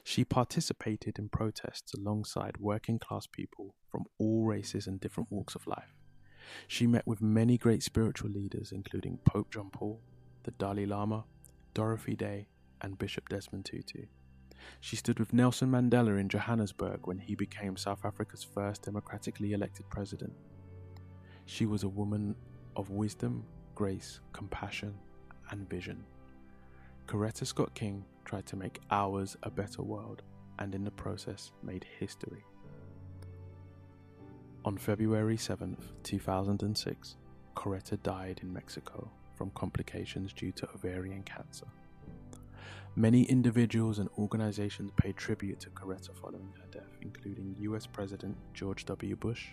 She 0.02 0.24
participated 0.24 1.18
in 1.18 1.28
protests 1.28 1.94
alongside 1.94 2.56
working 2.58 2.98
class 2.98 3.26
people 3.26 3.74
from 3.90 4.04
all 4.18 4.44
races 4.44 4.86
and 4.86 5.00
different 5.00 5.30
walks 5.30 5.54
of 5.54 5.66
life. 5.66 5.94
She 6.68 6.86
met 6.86 7.06
with 7.06 7.20
many 7.20 7.58
great 7.58 7.82
spiritual 7.82 8.30
leaders, 8.30 8.72
including 8.72 9.18
Pope 9.24 9.50
John 9.50 9.70
Paul, 9.70 10.00
the 10.44 10.52
Dalai 10.52 10.86
Lama, 10.86 11.24
Dorothy 11.74 12.14
Day, 12.14 12.48
and 12.80 12.98
Bishop 12.98 13.28
Desmond 13.28 13.64
Tutu. 13.64 14.06
She 14.80 14.96
stood 14.96 15.18
with 15.18 15.32
Nelson 15.32 15.70
Mandela 15.70 16.18
in 16.18 16.28
Johannesburg 16.28 17.06
when 17.06 17.18
he 17.18 17.34
became 17.34 17.76
South 17.76 18.04
Africa's 18.04 18.44
first 18.44 18.82
democratically 18.82 19.52
elected 19.52 19.88
president. 19.90 20.32
She 21.46 21.66
was 21.66 21.82
a 21.82 21.88
woman 21.88 22.34
of 22.74 22.90
wisdom, 22.90 23.44
grace, 23.74 24.20
compassion, 24.32 24.94
and 25.50 25.68
vision. 25.68 26.04
Coretta 27.06 27.46
Scott 27.46 27.74
King 27.74 28.04
tried 28.26 28.44
to 28.46 28.56
make 28.56 28.80
ours 28.90 29.36
a 29.44 29.50
better 29.50 29.82
world 29.82 30.22
and 30.58 30.74
in 30.74 30.84
the 30.84 30.90
process 30.90 31.52
made 31.62 31.86
history. 31.98 32.44
On 34.64 34.76
February 34.76 35.36
7, 35.36 35.76
2006, 36.02 37.16
Coretta 37.54 38.02
died 38.02 38.40
in 38.42 38.52
Mexico 38.52 39.08
from 39.36 39.50
complications 39.50 40.32
due 40.32 40.50
to 40.52 40.68
ovarian 40.74 41.22
cancer. 41.22 41.66
Many 42.96 43.22
individuals 43.24 43.98
and 44.00 44.08
organizations 44.18 44.90
paid 44.96 45.16
tribute 45.16 45.60
to 45.60 45.70
Coretta 45.70 46.14
following 46.14 46.52
her 46.58 46.66
death, 46.72 46.96
including 47.02 47.54
US 47.60 47.86
President 47.86 48.36
George 48.54 48.86
W. 48.86 49.14
Bush, 49.14 49.48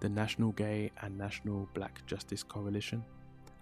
the 0.00 0.08
National 0.08 0.52
Gay 0.52 0.92
and 1.02 1.18
National 1.18 1.68
Black 1.74 2.06
Justice 2.06 2.42
Coalition, 2.42 3.02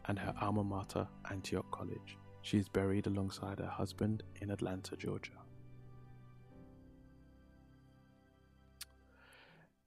and 0.06 0.18
her 0.18 0.34
alma 0.40 0.64
mater, 0.64 1.06
Antioch 1.30 1.70
College. 1.70 2.18
She 2.42 2.58
is 2.58 2.68
buried 2.68 3.06
alongside 3.06 3.58
her 3.58 3.66
husband 3.66 4.22
in 4.40 4.50
Atlanta, 4.50 4.96
Georgia. 4.96 5.32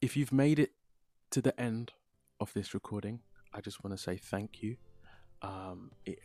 If 0.01 0.17
you've 0.17 0.31
made 0.31 0.59
it 0.59 0.71
to 1.31 1.41
the 1.41 1.59
end 1.59 1.93
of 2.39 2.51
this 2.53 2.73
recording, 2.73 3.21
I 3.53 3.61
just 3.61 3.83
want 3.83 3.95
to 3.95 4.01
say 4.01 4.17
thank 4.17 4.61
you. 4.63 4.75
Um, 5.41 5.91
it 6.05 6.19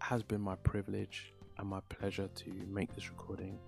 has 0.00 0.22
been 0.22 0.40
my 0.40 0.56
privilege 0.56 1.32
and 1.58 1.68
my 1.68 1.80
pleasure 1.88 2.28
to 2.28 2.50
make 2.68 2.94
this 2.94 3.10
recording. 3.10 3.58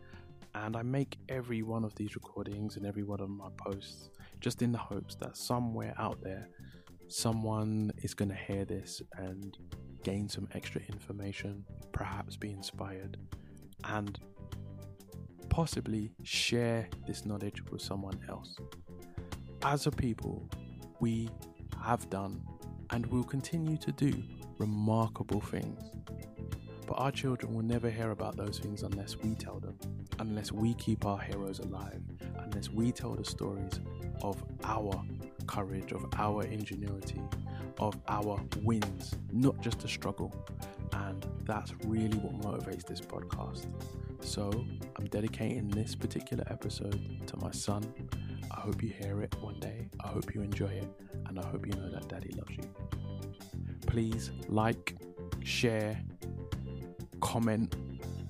And 0.55 0.77
I 0.77 0.83
make 0.83 1.17
every 1.29 1.63
one 1.63 1.85
of 1.85 1.95
these 1.95 2.15
recordings 2.15 2.77
and 2.77 2.87
every 2.87 3.03
one 3.05 3.21
of 3.21 3.29
my 3.29 3.49
posts 3.57 4.11
just 4.41 4.63
in 4.63 4.73
the 4.73 4.79
hopes 4.79 5.15
that 5.17 5.37
somewhere 5.37 5.95
out 5.99 6.23
there, 6.23 6.49
someone 7.09 7.93
is 8.03 8.15
going 8.15 8.31
to 8.31 8.35
hear 8.35 8.65
this 8.65 9.03
and 9.17 9.57
gain 10.03 10.29
some 10.29 10.49
extra 10.55 10.81
information, 10.89 11.65
perhaps 11.93 12.37
be 12.37 12.51
inspired, 12.51 13.17
and 13.85 14.19
possibly 15.49 16.13
share 16.23 16.89
this 17.07 17.27
knowledge 17.27 17.63
with 17.71 17.83
someone 17.83 18.19
else. 18.29 18.57
As 19.63 19.87
a 19.87 19.91
people, 19.91 20.49
we 21.01 21.29
have 21.83 22.09
done 22.11 22.43
and 22.91 23.07
will 23.07 23.25
continue 23.25 23.77
to 23.79 23.93
do 23.93 24.23
remarkable 24.59 25.41
things. 25.41 25.81
But 26.87 26.95
our 26.95 27.13
children 27.13 27.55
will 27.55 27.63
never 27.63 27.89
hear 27.89 28.11
about 28.11 28.37
those 28.37 28.59
things 28.59 28.83
unless 28.83 29.17
we 29.17 29.35
tell 29.35 29.61
them, 29.61 29.79
unless 30.19 30.51
we 30.51 30.75
keep 30.75 31.07
our 31.07 31.21
heroes 31.21 31.61
alive, 31.61 32.03
unless 32.39 32.69
we 32.69 32.91
tell 32.91 33.15
the 33.15 33.25
stories 33.25 33.81
of 34.23 34.43
our 34.65 35.03
courage, 35.47 35.93
of 35.93 36.05
our 36.17 36.43
ingenuity, 36.45 37.21
of 37.81 37.99
our 38.09 38.39
wins, 38.63 39.17
not 39.33 39.61
just 39.61 39.83
a 39.85 39.89
struggle. 39.89 40.33
And 40.93 41.27
that's 41.45 41.73
really 41.87 42.19
what 42.19 42.39
motivates 42.41 42.87
this 42.87 43.01
podcast. 43.01 43.67
So 44.21 44.51
I'm 44.97 45.07
dedicating 45.07 45.69
this 45.69 45.95
particular 45.95 46.45
episode 46.51 47.27
to 47.27 47.37
my 47.39 47.51
son. 47.51 47.83
I 48.51 48.61
hope 48.61 48.83
you 48.83 48.91
hear 48.91 49.23
it 49.23 49.35
one 49.41 49.59
day. 49.61 49.89
I 50.05 50.09
hope 50.09 50.35
you 50.35 50.43
enjoy 50.43 50.69
it. 50.69 50.87
And 51.27 51.39
I 51.39 51.47
hope 51.47 51.67
you 51.67 51.73
know 51.73 51.91
that 51.91 52.07
daddy 52.09 52.35
loves 52.37 52.51
you. 52.51 52.65
Please 53.87 54.31
like, 54.49 54.95
share, 55.43 55.99
comment, 57.21 57.75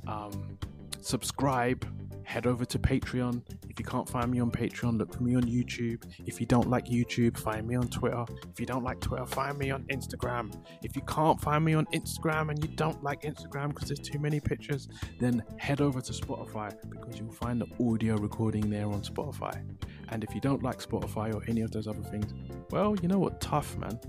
um, 0.06 0.58
subscribe, 1.00 1.84
head 2.22 2.46
over 2.46 2.64
to 2.64 2.78
Patreon 2.78 3.42
If 3.70 3.78
you 3.78 3.84
can't 3.84 4.08
find 4.08 4.30
me 4.32 4.40
on 4.40 4.50
Patreon, 4.50 4.98
look 4.98 5.14
for 5.14 5.22
me 5.22 5.36
on 5.36 5.44
YouTube. 5.44 6.02
If 6.26 6.40
you 6.40 6.46
don't 6.46 6.68
like 6.68 6.86
YouTube, 6.86 7.38
find 7.38 7.66
me 7.66 7.76
on 7.76 7.86
Twitter. 7.88 8.24
If 8.52 8.58
you 8.58 8.66
don't 8.66 8.82
like 8.82 9.00
Twitter, 9.00 9.24
find 9.24 9.56
me 9.56 9.70
on 9.70 9.84
Instagram. 9.84 10.52
If 10.82 10.96
you 10.96 11.02
can't 11.02 11.40
find 11.40 11.64
me 11.64 11.74
on 11.74 11.86
Instagram 11.94 12.50
and 12.50 12.62
you 12.62 12.74
don't 12.74 13.00
like 13.04 13.22
Instagram 13.22 13.68
because 13.68 13.88
there's 13.88 14.00
too 14.00 14.18
many 14.18 14.40
pictures, 14.40 14.88
then 15.20 15.44
head 15.56 15.80
over 15.80 16.00
to 16.00 16.12
Spotify 16.12 16.74
because 16.90 17.18
you'll 17.20 17.32
find 17.32 17.60
the 17.60 17.68
audio 17.88 18.16
recording 18.16 18.68
there 18.68 18.86
on 18.86 19.02
Spotify. 19.02 19.62
And 20.08 20.24
if 20.24 20.34
you 20.34 20.40
don't 20.40 20.64
like 20.64 20.82
Spotify 20.82 21.32
or 21.32 21.42
any 21.46 21.60
of 21.60 21.70
those 21.70 21.86
other 21.86 22.02
things, 22.02 22.34
well, 22.70 22.96
you 23.00 23.06
know 23.06 23.20
what? 23.20 23.40
Tough, 23.40 23.78
man. 23.78 24.00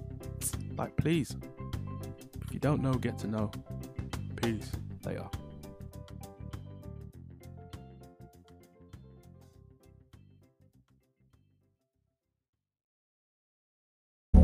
Like, 0.76 0.98
please. 0.98 1.36
If 2.42 2.52
you 2.52 2.60
don't 2.60 2.82
know, 2.82 2.94
get 2.94 3.20
to 3.20 3.28
know. 3.28 3.52
Peace. 4.38 4.72
Later. 5.06 5.30